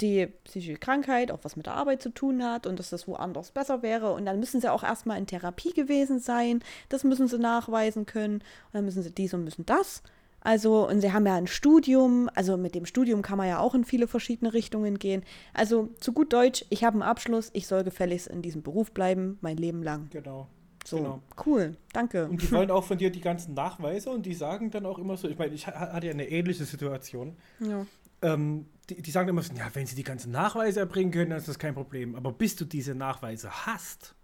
[0.02, 3.52] die psychische Krankheit auch was mit der Arbeit zu tun hat und dass das woanders
[3.52, 4.12] besser wäre.
[4.12, 6.60] Und dann müssen sie auch erstmal in Therapie gewesen sein.
[6.90, 8.34] Das müssen sie nachweisen können.
[8.34, 10.02] Und dann müssen sie dies und müssen das.
[10.40, 12.28] Also, und sie haben ja ein Studium.
[12.34, 15.22] Also mit dem Studium kann man ja auch in viele verschiedene Richtungen gehen.
[15.54, 19.38] Also zu gut Deutsch, ich habe einen Abschluss, ich soll gefälligst in diesem Beruf bleiben,
[19.40, 20.08] mein Leben lang.
[20.10, 20.48] Genau.
[20.90, 21.22] So, Genau.
[21.44, 22.26] cool, danke.
[22.26, 25.16] Und die wollen auch von dir die ganzen Nachweise und die sagen dann auch immer
[25.16, 27.36] so, ich meine, ich ha- hatte ja eine ähnliche Situation.
[27.60, 27.84] Ja.
[28.22, 31.38] Ähm, die, die sagen immer so, ja, wenn sie die ganzen Nachweise erbringen können, dann
[31.40, 32.14] ist das kein Problem.
[32.16, 34.14] Aber bis du diese Nachweise hast,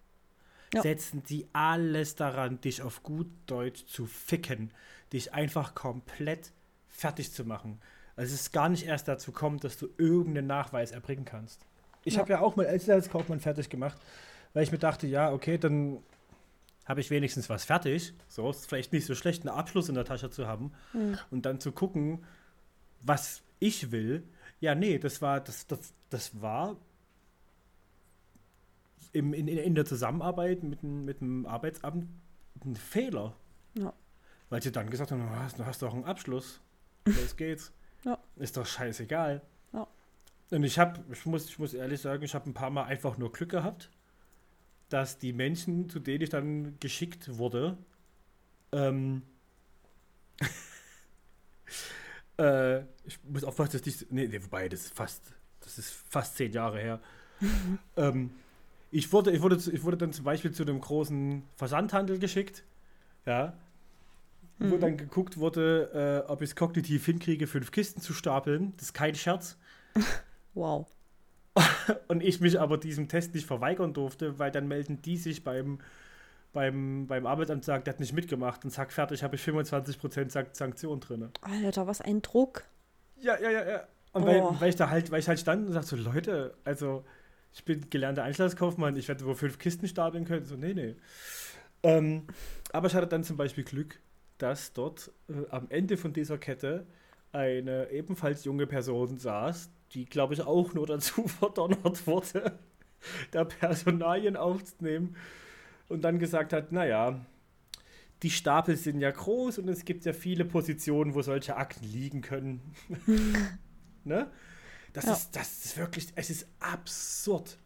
[0.73, 0.81] Ja.
[0.83, 4.71] setzen die alles daran, dich auf gut Deutsch zu ficken,
[5.13, 6.51] dich einfach komplett
[6.89, 7.81] fertig zu machen.
[8.17, 11.61] Also es ist gar nicht erst dazu kommt, dass du irgendeinen Nachweis erbringen kannst.
[12.05, 12.21] Ich Ja.
[12.21, 14.01] habe ja auch mal Einzelhandelskaufmann fertig gemacht,
[14.55, 15.99] weil ich mir dachte, ja, okay, dann
[16.85, 18.13] habe ich wenigstens was fertig.
[18.29, 21.19] So, ist vielleicht nicht so schlecht, einen Abschluss in der Tasche zu haben Mhm.
[21.31, 22.25] und dann zu gucken,
[23.01, 24.23] was ich will.
[24.61, 26.77] Ja, nee, das war, das, das, das war
[29.13, 32.09] im, in, in der Zusammenarbeit mit, dem- mit dem Arbeitsamt
[32.65, 33.35] ein Fehler.
[33.75, 33.93] Ja.
[34.51, 36.61] Weil sie dann gesagt haben, du hast, du hast doch einen Abschluss.
[37.07, 37.73] Los geht's.
[38.05, 38.19] Ja.
[38.37, 39.41] Ist doch scheißegal.
[39.73, 39.87] Ja.
[40.51, 43.17] Und ich habe, ich muss, ich muss ehrlich sagen, ich habe ein paar Mal einfach
[43.19, 43.91] nur Glück gehabt,
[44.95, 47.77] dass die Menschen, zu denen ich dann geschickt wurde,
[48.73, 49.23] ähm,
[52.39, 56.37] äh, ich muss aufpassen, dass nicht, nee, nee, wobei, das ist fast, das ist fast
[56.37, 57.01] zehn Jahre her.
[57.97, 58.31] ähm,
[58.91, 62.65] ich wurde, ich wurde, ich wurde dann zum Beispiel zu einem großen Versandhandel geschickt,
[63.27, 63.55] ja,
[64.59, 64.81] wo Mhm.
[64.81, 68.73] dann geguckt wurde, äh, ob ich es kognitiv hinkriege, fünf Kisten zu stapeln.
[68.77, 69.59] Das ist kein Scherz.
[70.55, 70.87] Wow.
[72.09, 75.79] Und ich mich aber diesem Test nicht verweigern durfte, weil dann melden die sich beim,
[76.53, 80.49] beim, beim Arbeitsamt sagen, der hat nicht mitgemacht und zack, fertig, habe ich 25% Sank
[80.53, 81.31] Sanktion drin.
[81.43, 82.65] Alter, was ein Druck.
[83.21, 83.89] Ja, ja, ja, ja.
[84.13, 87.05] Und weil, weil ich da halt, weil ich halt stand und sagte so, Leute, also
[87.53, 90.45] ich bin gelernter Einzelhandelskaufmann, ich werde wohl fünf Kisten stapeln können.
[90.45, 90.97] So, nee, nee.
[91.83, 92.27] Ähm,
[92.73, 94.01] aber ich hatte dann zum Beispiel Glück,
[94.39, 96.87] dass dort äh, am Ende von dieser Kette
[97.33, 102.59] eine ebenfalls junge Person saß, die, glaube ich, auch nur dazu verdonnert wurde,
[103.31, 105.17] da Personalien aufzunehmen
[105.89, 107.25] und dann gesagt hat, naja,
[108.23, 112.23] die Stapel sind ja groß und es gibt ja viele Positionen, wo solche Akten liegen
[112.23, 112.61] können.
[114.05, 114.31] ne?
[114.93, 115.13] Das, Ja.
[115.13, 117.59] ist, das ist wirklich, es ist absurd.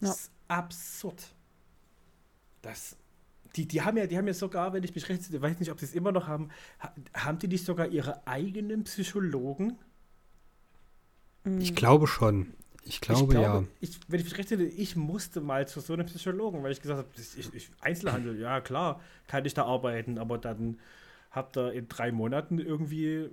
[0.00, 0.14] Das Ja.
[0.14, 1.34] ist absurd.
[2.62, 2.96] Das,
[3.54, 5.70] die, die, haben ja, die haben ja sogar, wenn ich mich recht, ich weiß nicht,
[5.70, 6.50] ob sie es immer noch haben,
[6.80, 9.78] ha, haben die nicht sogar ihre eigenen Psychologen?
[11.58, 12.52] Ich glaube schon.
[12.84, 13.64] Ich glaube, ich ja.
[13.80, 16.80] Ich, wenn ich mich recht erinnere, ich musste mal zu so einem Psychologen, weil ich
[16.80, 20.78] gesagt habe, ich, ich, Einzelhandel, ja klar, kann ich da arbeiten, aber dann
[21.32, 23.28] habt ihr in drei Monaten irgendwie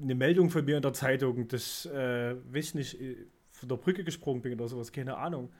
[0.00, 3.16] eine Meldung von mir in der Zeitung, dass, äh, weiß ich nicht, äh,
[3.50, 5.52] von der Brücke gesprungen bin oder sowas, keine Ahnung.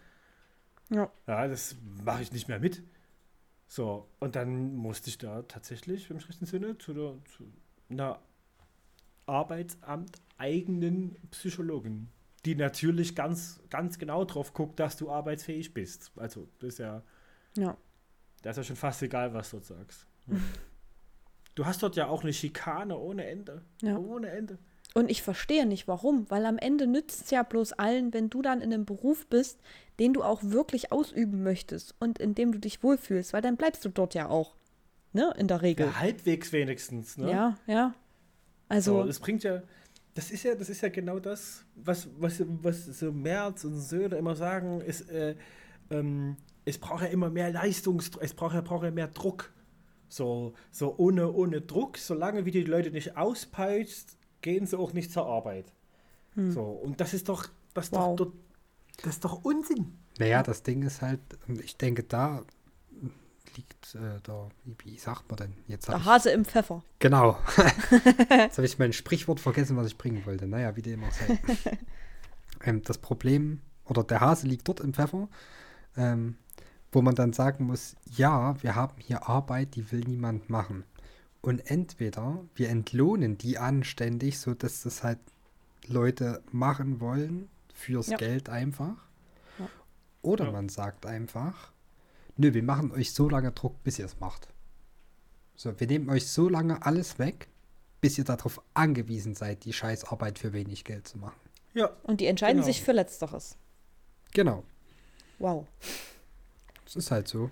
[0.90, 1.10] Ja.
[1.26, 2.82] Ja, das mache ich nicht mehr mit.
[3.66, 7.44] So, und dann musste ich da tatsächlich, im schlechten Sinne, zu, der, zu
[7.88, 8.18] einer
[9.26, 12.08] Arbeitsamt eigenen Psychologin,
[12.44, 16.10] die natürlich ganz, ganz genau drauf guckt, dass du arbeitsfähig bist.
[16.16, 17.02] Also, das ist ja,
[17.56, 17.76] Ja.
[18.42, 20.06] da ist ja schon fast egal, was du dort sagst.
[21.54, 23.60] Du hast dort ja auch eine Schikane ohne Ende.
[23.82, 23.98] Ja.
[23.98, 24.58] Ohne Ende.
[24.94, 28.40] Und ich verstehe nicht warum, weil am Ende nützt es ja bloß allen, wenn du
[28.40, 29.60] dann in einem Beruf bist,
[29.98, 33.84] den du auch wirklich ausüben möchtest und in dem du dich wohlfühlst, weil dann bleibst
[33.84, 34.54] du dort ja auch.
[35.14, 35.84] Ne, in der Regel.
[35.88, 37.18] Ja, halbwegs wenigstens.
[37.18, 37.30] Ne?
[37.30, 37.94] Ja, ja.
[38.70, 39.62] So, Also, das bringt ja,
[40.14, 44.18] das ist ja, das ist ja genau das, was, was, was so Merz und Söder
[44.18, 45.36] immer sagen, ist, äh,
[45.90, 49.52] ähm, es braucht ja immer mehr Leistungsdruck, es braucht ja, braucht ja mehr Druck.
[50.08, 55.10] So, so ohne, ohne Druck, solange wie die Leute nicht auspeitscht, gehen sie auch nicht
[55.10, 55.72] zur Arbeit.
[56.34, 58.16] So, und das ist doch, das Wow.
[58.16, 58.32] doch,
[59.02, 59.98] das ist doch Unsinn.
[60.18, 61.20] Naja, das Ding ist halt,
[61.62, 62.42] ich denke, da
[63.56, 65.52] liegt äh, da, wie, wie sagt man denn?
[65.68, 66.82] Jetzt Der ich, Hase im Pfeffer.
[66.98, 67.38] Genau.
[68.30, 70.46] Jetzt habe ich mein Sprichwort vergessen, was ich bringen wollte.
[70.46, 71.38] Naja, wie dem auch sei.
[72.64, 75.28] ähm, das Problem, oder der Hase liegt dort im Pfeffer,
[75.96, 76.36] ähm,
[76.90, 80.84] wo man dann sagen muss, ja, wir haben hier Arbeit, die will niemand machen.
[81.40, 85.18] Und entweder wir entlohnen die anständig, sodass das halt
[85.88, 88.16] Leute machen wollen, fürs Ja.
[88.16, 88.94] Geld einfach.
[89.58, 89.68] Ja.
[90.22, 90.52] Oder Ja.
[90.52, 91.71] man sagt einfach,
[92.36, 94.48] nö, wir machen euch so lange Druck, bis ihr es macht.
[95.56, 97.48] So, wir nehmen euch so lange alles weg,
[98.00, 101.38] bis ihr darauf angewiesen seid, die Scheißarbeit für wenig Geld zu machen.
[101.74, 102.66] Ja, Und die entscheiden Genau.
[102.66, 103.56] sich für Letzteres.
[104.32, 104.64] Genau.
[105.38, 105.66] Wow.
[106.84, 107.50] Das ist halt so.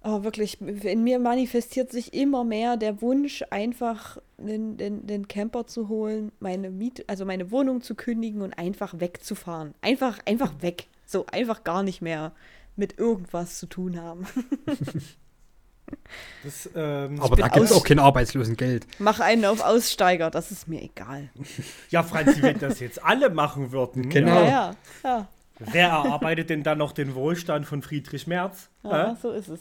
[0.00, 5.66] Aber wirklich, in mir manifestiert sich immer mehr der Wunsch, einfach den, den, den Camper
[5.66, 9.74] zu holen, meine Miet, also meine Wohnung zu kündigen und einfach wegzufahren.
[9.80, 10.88] Einfach, einfach weg.
[11.06, 12.32] So einfach gar nicht mehr
[12.76, 14.26] mit irgendwas zu tun haben.
[16.44, 18.86] das, ähm, Aber da gibt es auch kein Arbeitslosengeld.
[18.98, 21.30] Mach einen auf Aussteiger, das ist mir egal.
[21.90, 24.42] ja, Franzi, wenn das jetzt alle machen würden, Genau.
[24.44, 28.68] Ja, ja, ja, wer erarbeitet denn dann noch den Wohlstand von Friedrich Merz?
[28.82, 29.16] ja Hä?
[29.20, 29.60] so ist es.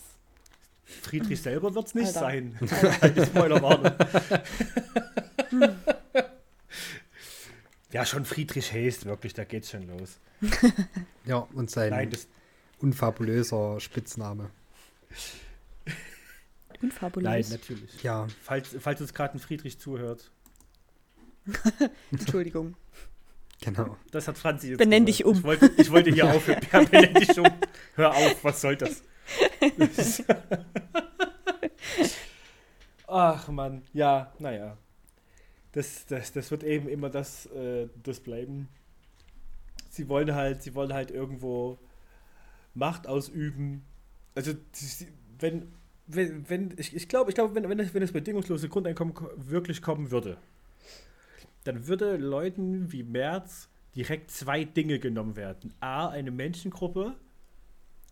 [0.86, 2.20] Friedrich selber wird es nicht Alter.
[2.20, 2.58] sein.
[3.00, 3.94] Kleine Spoilerwarnung.
[7.92, 10.20] ja, schon Friedrich Heest, wirklich, da geht's schon los.
[11.26, 12.28] Ja, und sein Nein, das,
[12.84, 14.52] unfabulöser Spitzname.
[16.82, 17.24] Unfabulös.
[17.30, 18.04] nein, natürlich.
[18.04, 20.32] Ja, Falls, falls uns gerade ein Friedrich zuhört,
[22.12, 22.76] Entschuldigung.
[23.62, 23.98] genau.
[24.12, 25.20] das hat Franzi jetzt Benenn gesagt.
[25.20, 25.38] dich um.
[25.38, 26.62] Ich wollte, ich wollte hier aufhören.
[26.72, 27.48] Ja, benenn dich um.
[27.96, 29.02] Hör auf, was soll das?
[33.08, 34.78] Ach Mann, ja, naja.
[35.72, 38.68] Das, das, das wird eben immer das, äh, das bleiben.
[39.90, 41.80] Sie wollen halt, sie wollen halt irgendwo
[42.74, 43.84] Macht ausüben.
[44.36, 44.54] Also
[45.40, 45.72] wenn,
[46.08, 49.30] wenn, wenn ich, ich glaube, ich glaube, wenn, wenn, das, wenn das bedingungslose Grundeinkommen ko-
[49.38, 50.38] wirklich kommen würde,
[51.64, 55.74] dann würde Leuten wie Merz direkt zwei Dinge genommen werden.
[55.80, 57.16] A, eine Menschengruppe,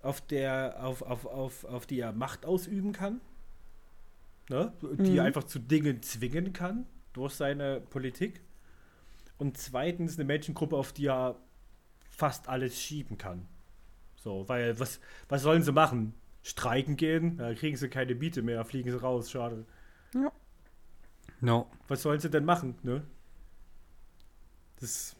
[0.04, 3.20] auf der, auf, auf, auf, auf die er Macht ausüben kann,
[4.50, 4.72] ne?
[4.82, 5.18] die Mhm.
[5.18, 8.42] er einfach zu Dingen zwingen kann durch seine Politik.
[9.38, 11.36] Und zweitens eine Menschengruppe, auf die er
[12.10, 13.48] fast alles schieben kann.
[14.24, 15.00] So, weil was,
[15.30, 16.14] was sollen sie machen?
[16.44, 17.38] Streiken gehen?
[17.38, 19.66] Da kriegen sie keine Miete mehr, fliegen sie raus, schade.
[21.42, 21.68] No.
[21.88, 23.04] Was sollen sie denn machen, ne?
[24.80, 25.16] Das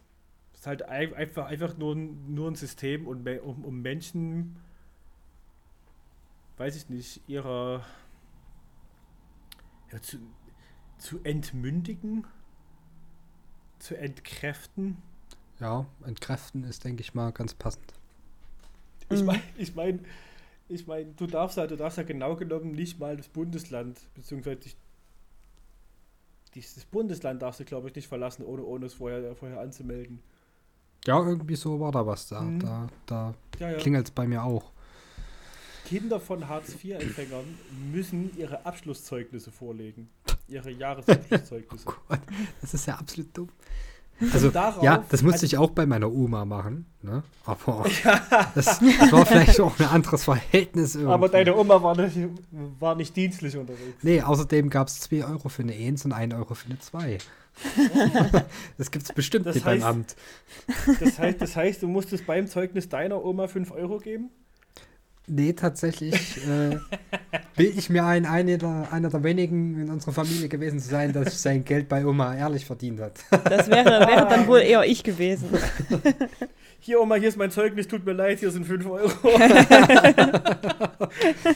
[0.54, 4.56] ist halt ein- einfach, einfach nur, ein- nur ein System, und um, um Menschen,
[6.56, 7.84] weiß ich nicht, ihrer
[9.92, 10.18] ja, zu,
[10.98, 12.26] zu entmündigen,
[13.78, 14.96] zu entkräften.
[15.60, 17.94] Ja, entkräften ist, denke ich mal, ganz passend.
[19.12, 19.26] Ich Mhm.
[19.26, 19.98] meine, ich meine,
[20.68, 24.56] ich mein, du darfst ja, du darfst ja genau genommen nicht mal das Bundesland, beziehungsweise
[24.56, 24.76] dich,
[26.54, 30.20] dieses Bundesland darfst du, glaube ich, nicht verlassen, ohne, ohne es vorher, vorher anzumelden.
[31.06, 32.40] Ja, irgendwie so war da was da.
[32.42, 32.60] Mhm.
[32.60, 33.78] Da, da Ja, ja.
[33.78, 34.70] klingelt es bei mir auch.
[35.86, 37.44] Kinder von Hartz-IV-Empfängern
[37.90, 40.08] müssen ihre Abschlusszeugnisse vorlegen.
[40.46, 41.86] Ihre Jahresabschlusszeugnisse.
[41.86, 42.20] Gott,
[42.60, 43.48] das ist ja absolut dumm.
[44.32, 47.24] Also, darauf ja, das musste ich auch bei meiner Oma machen, ne?
[47.44, 47.84] Aber
[48.54, 48.80] das, das
[49.12, 51.12] war vielleicht auch ein anderes Verhältnis irgendwie.
[51.12, 52.16] Aber deine Oma war nicht,
[52.78, 53.96] war nicht dienstlich unterwegs.
[54.02, 57.18] Nee, außerdem gab es 2 Euro für eine 1 und 1 Euro für eine 2.
[58.78, 60.16] das gibt es bestimmt Das nicht beim heißt- Amt.
[61.00, 64.30] Das heißt, das heißt, du musstest beim Zeugnis deiner Oma 5 Euro geben?
[65.28, 66.78] Nee, tatsächlich äh,
[67.56, 71.12] will ich mir ein, einer, der, einer der wenigen in unserer Familie gewesen zu sein,
[71.12, 73.20] dass sein Geld bei Oma ehrlich verdient hat.
[73.44, 75.48] Das wäre, wäre dann wohl eher ich gewesen.
[76.84, 79.08] Hier, Oma, hier ist mein Zeugnis, tut mir leid, hier sind 5 Euro.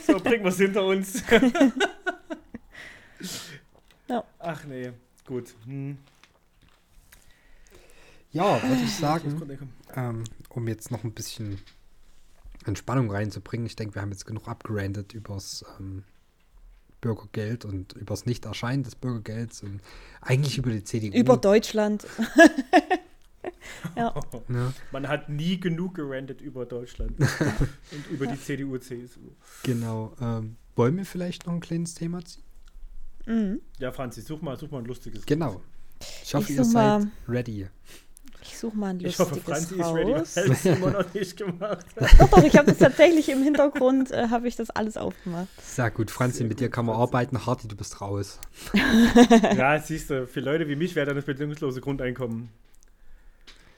[0.07, 1.25] so, bringen wir es hinter uns.
[4.09, 4.23] Ja.
[4.39, 4.93] Ach nee,
[5.27, 5.53] gut.
[5.64, 5.99] Hm.
[8.31, 11.59] Ja, würde ich sagen, ähm, um jetzt noch ein bisschen
[12.67, 13.67] Entspannung reinzubringen.
[13.67, 16.05] Ich denke, wir haben jetzt genug abgerandet übers ähm,
[17.01, 19.81] Bürgergeld und übers Nicht-Erscheinen des Bürgergelds und
[20.21, 21.17] eigentlich über die CDU.
[21.17, 22.07] Über Deutschland.
[24.49, 24.73] ne?
[24.93, 27.19] Man hat nie genug gerandet über Deutschland
[27.93, 29.21] und über die CDU, CSU.
[29.62, 30.12] Genau.
[30.21, 32.43] Ähm, wollen wir vielleicht noch ein kleines Thema ziehen?
[33.27, 33.61] Mhm.
[33.79, 35.25] Ja, Franzi, such mal, such mal ein lustiges.
[35.27, 35.61] Genau.
[36.23, 37.69] Ich hoffe, Ich ihr seid mal- ready.
[38.43, 40.12] Ich suche mal ein Ich lustiges hoffe, Franzi ist ready.
[40.12, 40.34] raus.
[40.34, 41.87] Das hat sie immer noch nicht gemacht.
[42.18, 45.49] Doch, doch, ich habe das tatsächlich im Hintergrund, äh, habe ich das alles aufgemacht.
[45.62, 47.09] Sehr gut, Franzi, Sehr mit dir kann man Franzi.
[47.16, 47.47] arbeiten.
[47.47, 48.39] Harti, du bist raus.
[49.57, 52.49] Ja, siehst du, für Leute wie mich wäre dann das bedingungslose Grundeinkommen.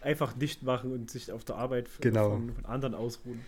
[0.00, 2.30] Einfach nicht machen und sich auf der Arbeit Genau.
[2.30, 3.40] von, von anderen ausruhen.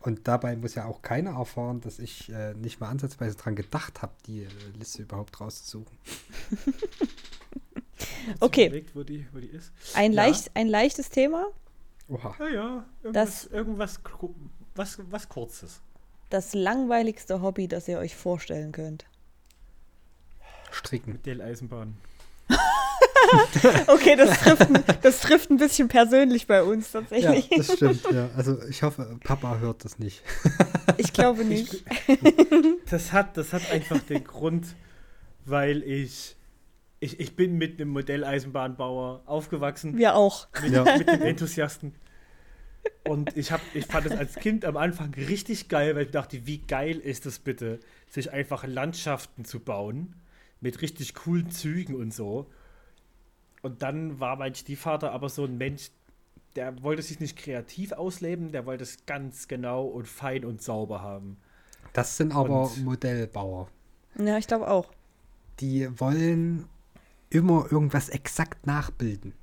[0.00, 4.00] Und dabei muss ja auch keiner erfahren, dass ich äh, nicht mal ansatzweise dran gedacht
[4.00, 4.48] habe, die äh,
[4.78, 5.98] Liste überhaupt rauszusuchen.
[8.40, 8.66] Okay.
[8.66, 9.72] Überlegt, wo die, wo die ist.
[9.94, 10.24] Ein, Ja.
[10.24, 11.46] leicht, ein leichtes Thema.
[12.08, 12.34] Oha.
[12.38, 12.84] Ja, ja.
[13.02, 14.00] Irgendwas, Das- irgendwas
[14.74, 15.80] was, was Kurzes.
[16.30, 19.06] Das langweiligste Hobby, das ihr euch vorstellen könnt.
[20.70, 21.12] Stricken.
[21.14, 21.96] Modelleisenbahn.
[23.88, 27.48] Okay, das trifft, ein- das trifft ein bisschen persönlich bei uns Ja, tatsächlich.
[27.50, 28.30] das stimmt, ja.
[28.36, 30.22] Also ich hoffe, Papa hört das nicht.
[30.96, 31.84] Ich glaube nicht.
[32.90, 34.66] Das hat, das hat einfach den Grund,
[35.44, 36.36] weil ich,
[37.00, 40.48] ich, ich bin mit einem Modelleisenbahnbauer aufgewachsen, Wir auch.
[40.62, 40.84] mit, Ja.
[40.98, 41.94] mit einem Enthusiasten.
[43.06, 46.46] Und ich, hab, ich fand es als Kind am Anfang richtig geil, weil ich dachte,
[46.46, 50.14] wie geil ist es bitte, sich einfach Landschaften zu bauen
[50.60, 52.46] mit richtig coolen Zügen und so.
[53.62, 55.90] Und dann war mein Stiefvater aber so ein Mensch,
[56.56, 61.02] der wollte sich nicht kreativ ausleben, der wollte es ganz genau und fein und sauber
[61.02, 61.36] haben.
[61.92, 63.68] Das sind aber Und- Modellbauer.
[64.18, 64.90] Ja, ich glaube auch.
[65.60, 66.66] Die wollen
[67.30, 69.34] immer irgendwas exakt nachbilden.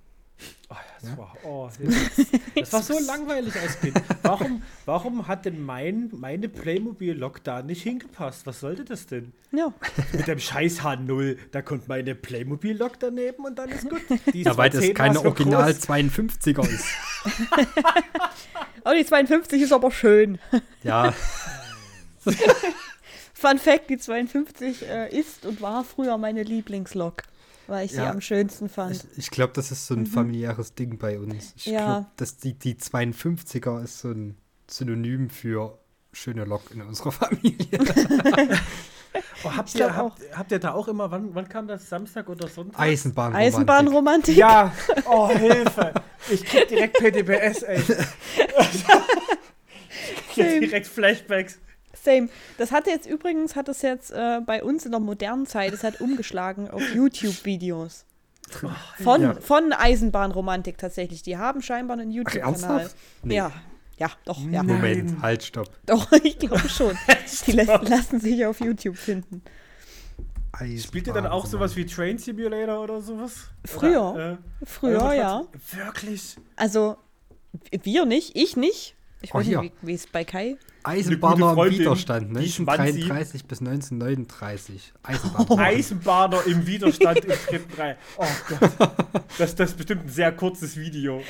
[0.69, 1.17] Oh, das, Ja?
[1.17, 4.01] war, oh, das, das war so langweilig als Kind.
[4.23, 8.45] Warum, warum hat denn mein, meine Playmobil-Lok da nicht hingepasst?
[8.45, 9.31] Was sollte das denn?
[9.51, 9.71] Ja.
[10.11, 14.01] Mit dem scheiß H0, da kommt meine Playmobil-Lok daneben und dann ist gut.
[14.33, 15.87] Die ist Ja, weil das keine Original groß.
[15.87, 16.85] 52er ist.
[18.83, 20.37] Oh, die 52 ist aber schön.
[20.83, 21.13] Ja,
[23.33, 27.23] Fun Fact: Die 52 äh, ist und war früher meine Lieblingslok,
[27.67, 28.09] weil ich sie Ja.
[28.11, 28.95] am schönsten fand.
[29.13, 31.53] ich, ich glaube, das ist so ein familiäres Ding bei uns.
[31.57, 31.85] Ich Ja.
[31.85, 34.37] glaube, dass die, die 52er ist so ein
[34.69, 35.77] Synonym für
[36.11, 37.67] schöne Lok in unserer Familie.
[39.43, 41.87] Oh, habt, ihr, habt, habt ihr da auch immer, wann, wann kam das?
[41.87, 42.79] Samstag oder Sonntag?
[42.79, 43.33] Eisenbahn.
[43.35, 44.35] Eisenbahnromantik.
[44.35, 44.73] Ja,
[45.05, 45.93] oh Hilfe.
[46.29, 47.81] Ich krieg direkt PDBS, ey.
[50.27, 51.59] Ich krieg direkt Flashbacks.
[51.95, 52.29] Same.
[52.57, 55.83] Das hatte jetzt übrigens, hat es jetzt äh, bei uns in der modernen Zeit, es
[55.83, 58.05] hat umgeschlagen auf YouTube-Videos.
[59.01, 59.33] Von, Ja.
[59.41, 61.23] von Eisenbahnromantik tatsächlich.
[61.23, 62.89] Die haben scheinbar einen YouTube-Kanal.
[63.23, 63.35] Nee.
[63.37, 63.51] Ja,
[63.97, 64.61] ja, doch, ja.
[64.61, 64.67] Nein.
[64.67, 65.69] Moment, halt, stopp.
[65.85, 66.95] Doch, ich glaube schon.
[67.47, 69.41] Die lä lassen sich auf YouTube finden.
[70.77, 73.49] Spielt ihr dann auch sowas wie Train Simulator oder sowas?
[73.65, 74.13] Früher.
[74.13, 75.43] Oder, äh, Früher, oder ja.
[75.73, 76.37] Wirklich?
[76.55, 76.95] Also,
[77.83, 78.95] wir nicht, ich nicht.
[79.21, 80.55] Ich Oh, weiß nicht, wie wie es bei Kai.
[80.85, 82.81] Eisenbahner im Freundin, Widerstand, die Schmanzi.
[82.81, 84.93] 1933 bis 1939.
[85.03, 85.59] Eisenbahn.
[85.59, 87.97] Eisenbahner im Widerstand im dritten Reihe.
[88.17, 88.71] Oh Gott.
[89.37, 91.21] Das, das ist bestimmt ein sehr kurzes Video.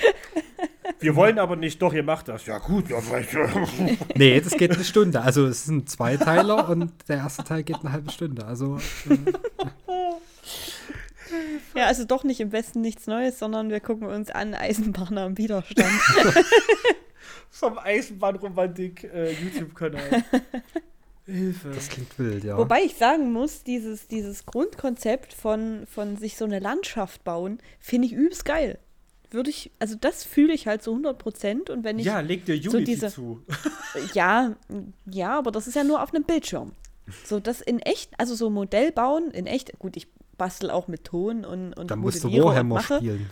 [0.99, 2.45] Wir wollen aber nicht, doch, ihr macht das.
[2.45, 3.35] Ja, gut, ja, vielleicht.
[4.15, 5.21] Nee, das geht eine Stunde.
[5.21, 8.45] Also es ist ein Zweiteiler und der erste Teil geht eine halbe Stunde.
[8.45, 8.79] Also
[11.75, 15.37] Ja, also doch nicht im Westen nichts Neues, sondern wir gucken uns an Eisenbahner im
[15.37, 15.89] Widerstand.
[17.57, 20.23] Vom Eisenbahnromantik äh, YouTube-Kanal.
[21.25, 21.69] Hilfe.
[21.69, 22.57] das klingt wild, ja.
[22.57, 28.07] Wobei ich sagen muss, dieses, dieses Grundkonzept von, von sich so eine Landschaft bauen, finde
[28.07, 28.77] ich übelst geil.
[29.31, 32.43] Würde ich, also das fühle ich halt so 100 Prozent und wenn ich, ja, leg
[32.43, 33.41] dir so Unity diese- zu.
[34.13, 34.53] ja,
[35.09, 36.73] ja, aber das ist ja nur auf einem Bildschirm.
[37.23, 41.05] So das in echt, also so Modell bauen in echt, gut, ich bastel auch mit
[41.05, 43.29] Ton und, und da musst du Warhammer spielen.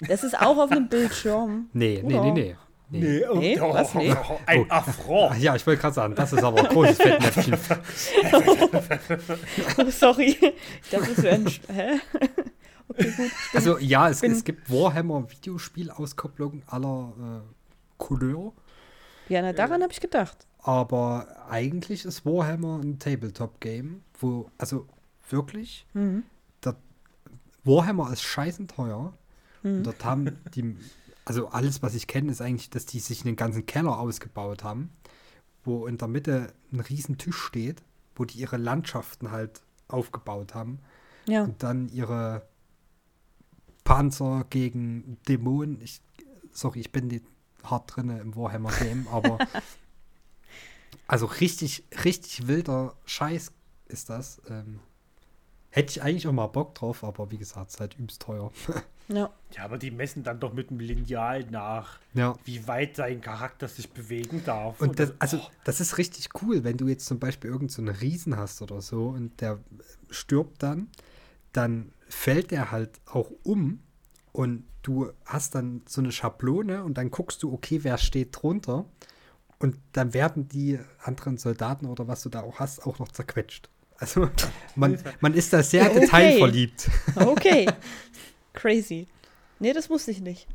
[0.00, 1.68] Das ist auch auf einem Bildschirm.
[1.72, 2.32] Nee, nee, Oder?
[2.32, 2.56] nee,
[3.00, 3.18] nee.
[3.20, 3.26] nee.
[3.28, 3.94] oh, Nee, was?
[3.94, 4.14] Nee.
[4.46, 4.66] Ein Oh.
[4.68, 5.38] Affront.
[5.40, 7.58] Ja, ich wollte gerade sagen, das ist aber ein großes Fettnäpfchen.
[9.78, 10.36] Oh, sorry.
[10.90, 11.46] Das ist ein.
[11.68, 12.00] Hä?
[12.88, 13.30] Okay, gut.
[13.54, 17.52] Also ja, es, es gibt Warhammer Videospielauskopplungen aller äh,
[17.98, 18.52] Couleur,
[19.28, 20.46] Ja, na, daran habe ich gedacht.
[20.62, 24.86] aber eigentlich ist Warhammer ein Tabletop-Game, wo, also
[25.30, 26.24] wirklich, Mhm.
[26.60, 26.74] da,
[27.64, 29.14] Warhammer ist scheißen teuer.
[29.62, 29.76] Mhm.
[29.78, 30.76] Und dort haben die,
[31.24, 34.90] also alles, was ich kenne, ist eigentlich, dass die sich einen ganzen Keller ausgebaut haben,
[35.64, 37.82] wo in der Mitte ein riesen Tisch steht,
[38.16, 40.80] wo die ihre Landschaften halt aufgebaut haben
[41.26, 41.44] Ja.
[41.44, 42.46] und dann ihre
[43.84, 45.80] Panzer gegen Dämonen.
[45.80, 46.00] Ich,
[46.52, 47.24] sorry, ich bin nicht
[47.62, 49.38] hart drinne im Warhammer-Game, aber
[51.06, 53.52] also richtig, richtig wilder Scheiß
[53.86, 54.40] ist das.
[54.48, 54.80] Ähm,
[55.70, 58.50] hätte ich eigentlich auch mal Bock drauf, aber wie gesagt, es ist halt übelst teuer.
[59.08, 59.30] Ja.
[59.54, 62.34] Ja, aber die messen dann doch mit einem Lineal nach, ja.
[62.44, 64.80] wie weit sein Charakter sich bewegen darf.
[64.80, 67.82] Und das, also, Oh, das ist richtig cool, wenn du jetzt zum Beispiel irgendeinen so
[67.82, 69.58] einen Riesen hast oder so und der
[70.10, 70.88] stirbt dann,
[71.52, 73.80] dann fällt er halt auch um
[74.32, 78.86] und du hast dann so eine Schablone und dann guckst du, okay, wer steht drunter
[79.58, 83.68] und dann werden die anderen Soldaten oder was du da auch hast, auch noch zerquetscht.
[83.96, 84.28] Also
[84.76, 86.00] man, man ist da sehr Okay.
[86.00, 86.90] detailverliebt.
[87.16, 87.66] Okay.
[88.54, 89.06] Crazy.
[89.60, 90.48] Nee, das wusste ich nicht.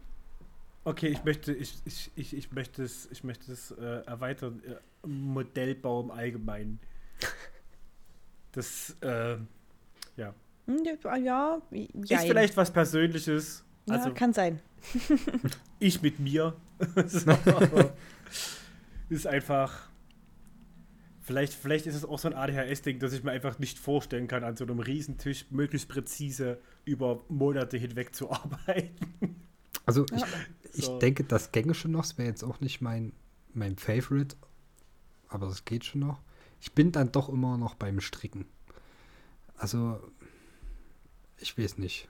[0.84, 4.62] Okay, ich möchte, ich, ich, ich, ich möchte es, ich möchte es äh, erweitern.
[4.66, 6.80] Äh, Modellbau im Allgemeinen.
[8.52, 9.38] Das, äh,
[10.18, 10.34] ja.
[10.66, 13.64] Hm, Ja, ja, Ist vielleicht was Persönliches.
[13.86, 14.60] ja, Also kann sein.
[15.80, 16.56] ich mit mir.
[19.10, 19.89] ist einfach.
[21.30, 24.44] Vielleicht, vielleicht ist es auch so ein ADHS-Ding, dass ich mir einfach nicht vorstellen kann,
[24.44, 28.96] an so einem Riesentisch möglichst präzise über Monate hinweg zu arbeiten.
[29.86, 30.26] Also Ja.
[30.64, 30.98] ich, ich So.
[30.98, 32.04] denke, das gänge schon noch.
[32.04, 33.14] Es wäre jetzt auch nicht mein,
[33.54, 34.38] mein Favorite,
[35.28, 36.20] aber das geht schon noch.
[36.62, 38.48] Ich bin dann doch immer noch beim Stricken.
[39.56, 40.02] Also,
[41.38, 42.10] ich weiß nicht.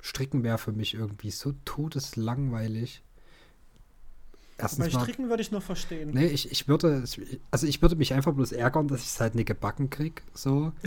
[0.00, 3.02] Stricken wäre für mich irgendwie so todeslangweilig.
[4.58, 6.12] Bei Erstens mal, Stricken würde ich noch verstehen.
[6.12, 7.04] nee, ich, ich würde,
[7.50, 10.72] also ich würde mich einfach bloß ärgern, dass ich es halt nicht gebacken krieg, so.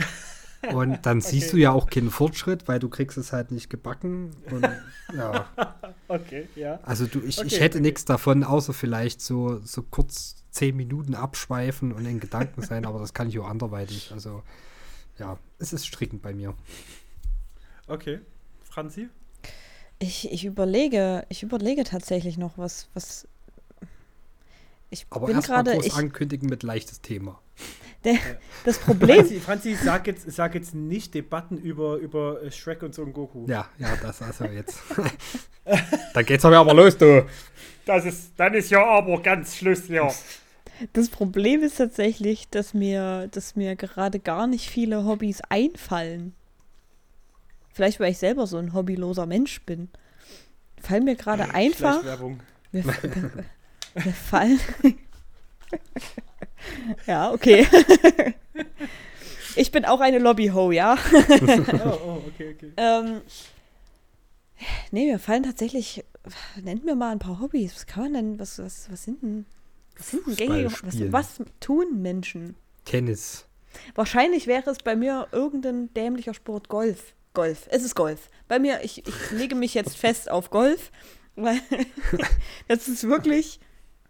[0.64, 1.56] Und dann siehst Okay.
[1.56, 4.30] du ja auch keinen Fortschritt, weil du kriegst es halt nicht gebacken.
[4.50, 4.64] Und
[5.16, 5.46] ja.
[6.08, 6.78] Okay, ja.
[6.82, 7.80] Also du, ich, ich Okay, hätte okay.
[7.80, 13.00] nichts davon, außer vielleicht so, so kurz zehn Minuten abschweifen und in Gedanken sein, aber
[13.00, 14.12] das kann ich auch anderweitig.
[14.12, 14.42] Also
[15.18, 16.54] ja, es ist strickend bei mir.
[17.86, 18.20] Okay.
[18.62, 19.08] Franzi?
[19.98, 23.28] Ich, ich überlege, ich überlege tatsächlich noch was, was.
[24.92, 25.76] Ich Aber bin erstmal gerade.
[25.78, 27.40] groß ich- ankündigen mit leichtes Thema.
[28.04, 28.16] Der,
[28.64, 29.18] das Problem.
[29.18, 33.46] Franzi, Franzi sag, jetzt, sag jetzt nicht Debatten über, über äh, Shrek und Son Goku.
[33.46, 34.76] Ja, ja, das also jetzt.
[36.14, 37.24] da geht's aber aber los, du.
[37.86, 40.12] Das ist, dann ist ja aber ganz Schluss, ja.
[40.94, 46.34] Das Problem ist tatsächlich, dass mir, dass mir gerade gar nicht viele Hobbys einfallen.
[47.72, 49.88] Vielleicht, weil ich selber so ein hobbyloser Mensch bin.
[50.80, 52.04] Fallen mir gerade einfach.
[52.04, 52.40] Werbung.
[52.72, 52.82] Mir,
[53.94, 54.60] mir fallen.
[57.06, 57.66] ja, okay.
[59.56, 60.96] ich bin auch eine Lobby-Ho, ja.
[61.84, 62.72] Oh, oh, okay, okay.
[62.76, 63.20] Ähm,
[64.90, 66.04] nee, mir fallen tatsächlich.
[66.62, 67.74] Nennt mir mal ein paar Hobbys.
[67.74, 68.38] Was kann man denn?
[68.38, 69.46] Was, was, was sind denn?
[69.96, 70.72] Was sind denn gängige.
[70.82, 72.54] Was, was tun Menschen?
[72.84, 73.46] Tennis.
[73.94, 77.14] Wahrscheinlich wäre es bei mir irgendein dämlicher Sport Golf.
[77.34, 77.66] Golf.
[77.70, 78.28] Es ist Golf.
[78.48, 80.92] Bei mir, ich, ich lege mich jetzt fest auf Golf,
[81.36, 81.60] weil
[82.68, 83.60] das ist wirklich.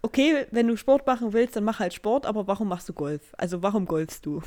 [0.03, 3.32] Okay, wenn du Sport machen willst, dann mach halt Sport, aber warum machst du Golf?
[3.38, 4.42] Also warum golfst du?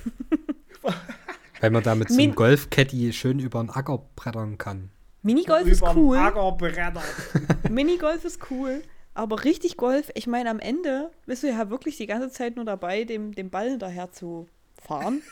[1.61, 4.89] Weil man da mit so einem Golfcaddy schön über den Acker brettern kann.
[5.21, 6.19] Minigolf ist cool.
[7.69, 8.83] Minigolf ist cool,
[9.13, 12.65] aber richtig Golf, ich meine, am Ende bist du ja wirklich die ganze Zeit nur
[12.65, 14.47] dabei, dem, dem Ball hinterher zu
[14.79, 15.23] fahren,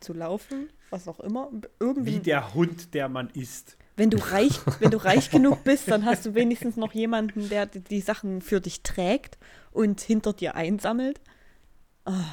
[0.00, 1.50] zu laufen, was auch immer.
[1.80, 3.76] Irgendwie, Wie der Hund, der man ist.
[3.96, 7.66] wenn du reich, wenn du reich genug bist, dann hast du wenigstens noch jemanden, der
[7.66, 9.36] die Sachen für dich trägt
[9.74, 11.20] und hinter dir einsammelt.
[12.06, 12.24] Ah,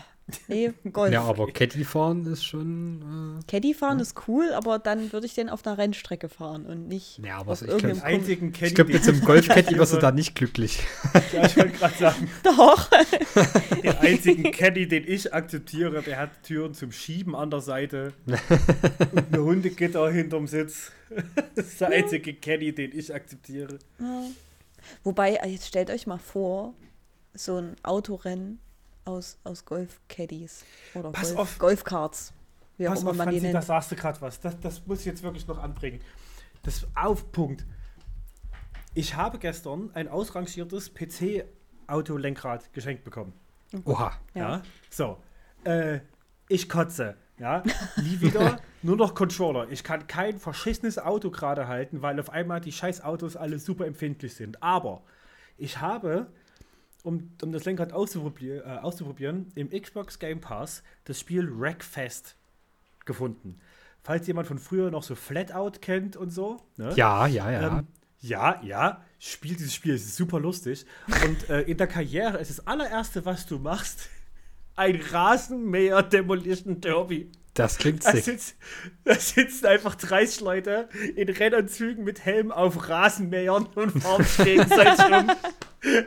[0.47, 1.11] nee, Golf.
[1.13, 3.39] Ja, aber Caddy fahren ist schon.
[3.47, 7.19] Caddy fahren ist cool, aber dann würde ich den auf einer Rennstrecke fahren und nicht
[7.19, 9.19] Ja, aber auf ich irgendeinem glaub- Den einzigen Äh, Caddy, ich glaube, mit so einem
[9.21, 10.01] den Golfcaddy wirst du akzeptiere.
[10.01, 10.79] da nicht glücklich.
[11.33, 12.89] Ja, ich wollte gerade sagen, Doch.
[13.83, 19.33] den einzigen Caddy, den ich akzeptiere, der hat Türen zum Schieben an der Seite und
[19.33, 20.91] eine Hundegitter hinterm Sitz.
[21.55, 23.79] Das ist der einzige Caddy, den ich akzeptiere.
[23.99, 24.23] Ja.
[25.03, 26.73] Wobei, äh, jetzt stellt euch mal vor,
[27.34, 28.59] so ein Autorennen
[29.05, 30.63] aus, aus Golf-Caddies
[30.93, 31.59] oder Pass Golf, auf.
[31.59, 32.34] Golfkarts.
[32.77, 33.65] Wie auch Pass immer auf, man die Franzi, da nennt.
[33.65, 34.39] sagst du gerade was.
[34.39, 36.01] Das, das muss ich jetzt wirklich noch anbringen.
[36.63, 37.65] Das auf Punkt.
[38.93, 43.34] Ich habe gestern ein ausrangiertes PC-Autolenkrad geschenkt bekommen.
[43.86, 44.11] Oha.
[44.34, 44.41] Ja.
[44.41, 44.61] Ja.
[44.89, 45.17] So.
[45.63, 45.99] Äh,
[46.49, 47.15] ich kotze.
[47.39, 47.63] Ja.
[47.97, 48.59] Nie wieder.
[48.84, 49.69] nur noch Controller.
[49.69, 53.88] Ich kann kein verschissenes Auto gerade halten, weil auf einmal die scheiß Autos alle super
[53.88, 54.61] empfindlich sind.
[54.61, 55.01] Aber
[55.57, 56.27] ich habe,
[57.04, 62.36] um, um das Lenkrad auszuprobier äh, auszuprobieren, im Xbox Game Pass das Spiel Wreckfest
[63.06, 63.60] gefunden.
[64.04, 66.58] Falls jemand von früher noch so Flatout kennt und so.
[66.78, 66.93] Ne?
[66.95, 67.80] Ja, ja, ja.
[67.80, 67.88] Ähm,
[68.20, 70.86] ja, ja, Spiel, dieses Spiel ist super lustig.
[71.26, 74.10] Und äh, in der Karriere ist das allererste, was du machst,
[74.76, 77.32] ein Rasenmäher Demolition Derby.
[77.54, 78.24] Das klingt Da, sick.
[78.24, 78.56] sitz,
[79.04, 85.32] da sitzen einfach 30 Leute in Rennanzügen mit Helm auf Rasenmähern und fahren gegenseitig rum.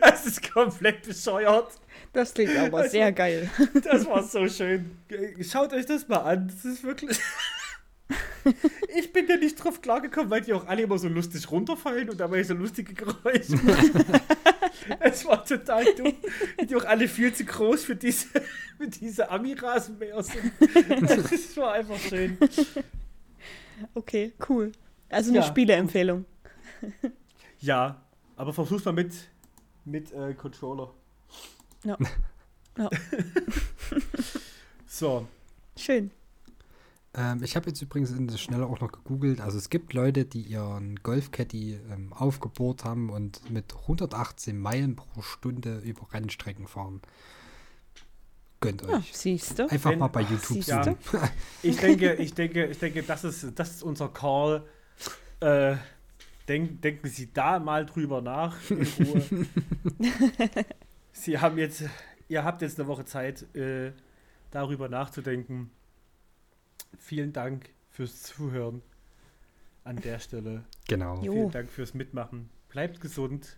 [0.01, 1.67] Das ist komplett bescheuert.
[2.13, 3.51] Das klingt aber sehr geil.
[3.83, 4.99] Das war so schön.
[5.41, 6.47] Schaut euch das mal an.
[6.47, 7.19] Das ist wirklich.
[8.95, 12.21] Ich bin ja nicht drauf klargekommen, weil die auch alle immer so lustig runterfallen und
[12.21, 13.93] dabei so lustige Geräusche machen.
[15.01, 16.15] Es war total dumm.
[16.69, 18.27] Die auch alle viel zu groß für diese,
[18.79, 20.53] für diese Ami-Rasenmäher sind.
[21.03, 22.37] Das war einfach schön.
[23.95, 24.73] Okay, cool.
[25.09, 25.45] Also eine Ja.
[25.45, 26.25] Spieleempfehlung.
[27.61, 28.03] Ja,
[28.37, 29.13] aber versuch's mal mit,
[29.85, 30.93] mit äh, Controller.
[31.85, 31.97] Ja.
[32.77, 32.91] Ja.
[34.87, 35.27] So,
[35.77, 36.11] Schön.
[37.17, 39.41] Ähm, ich habe jetzt übrigens in der Schnelle auch noch gegoogelt.
[39.41, 45.23] Also es gibt Leute, die ihren Golfcaddy ähm, aufgebohrt haben und mit 118 Meilen pro
[45.23, 47.01] Stunde über Rennstrecken fahren.
[48.61, 49.17] Gönnt Ja, euch.
[49.17, 49.69] siehst du?
[49.71, 50.95] Einfach Wenn- mal bei YouTube Siehst Ja.
[51.63, 54.65] Ich denke, ich denke, ich denke, das ist, das ist unser Call.
[55.41, 55.77] Äh,
[56.49, 58.57] denk, denken Sie da mal drüber nach.
[58.71, 59.47] In Ruhe.
[61.13, 61.85] Sie haben jetzt,
[62.29, 63.93] ihr habt jetzt eine Woche Zeit, äh,
[64.51, 65.71] darüber nachzudenken.
[66.99, 68.83] Vielen Dank fürs Zuhören
[69.85, 70.65] an der Stelle.
[70.89, 71.23] Genau.
[71.23, 71.33] Jo.
[71.33, 72.51] Vielen Dank fürs Mitmachen.
[72.69, 73.57] Bleibt gesund.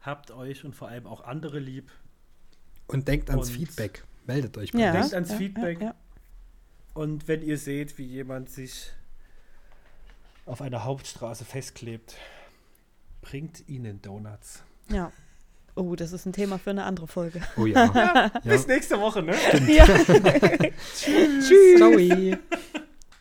[0.00, 1.90] Habt euch und vor allem auch andere lieb.
[2.86, 4.04] Und denkt ans Und- Feedback.
[4.26, 4.92] Meldet euch bei Ja.
[4.92, 5.80] Denkt ans ja, Feedback.
[5.80, 5.94] Ja, ja.
[6.94, 8.90] Und wenn ihr seht, wie jemand sich
[10.46, 12.16] auf einer Hauptstraße festklebt,
[13.20, 14.62] bringt ihnen Donuts.
[14.88, 15.10] ja.
[15.76, 17.40] Oh, das ist ein Thema für eine andere Folge.
[17.56, 17.90] Oh ja.
[17.94, 18.30] ja.
[18.44, 19.34] Bis nächste Woche, ne?
[19.66, 19.84] Ja.
[20.96, 21.76] Tschüss.
[21.76, 21.90] Ciao.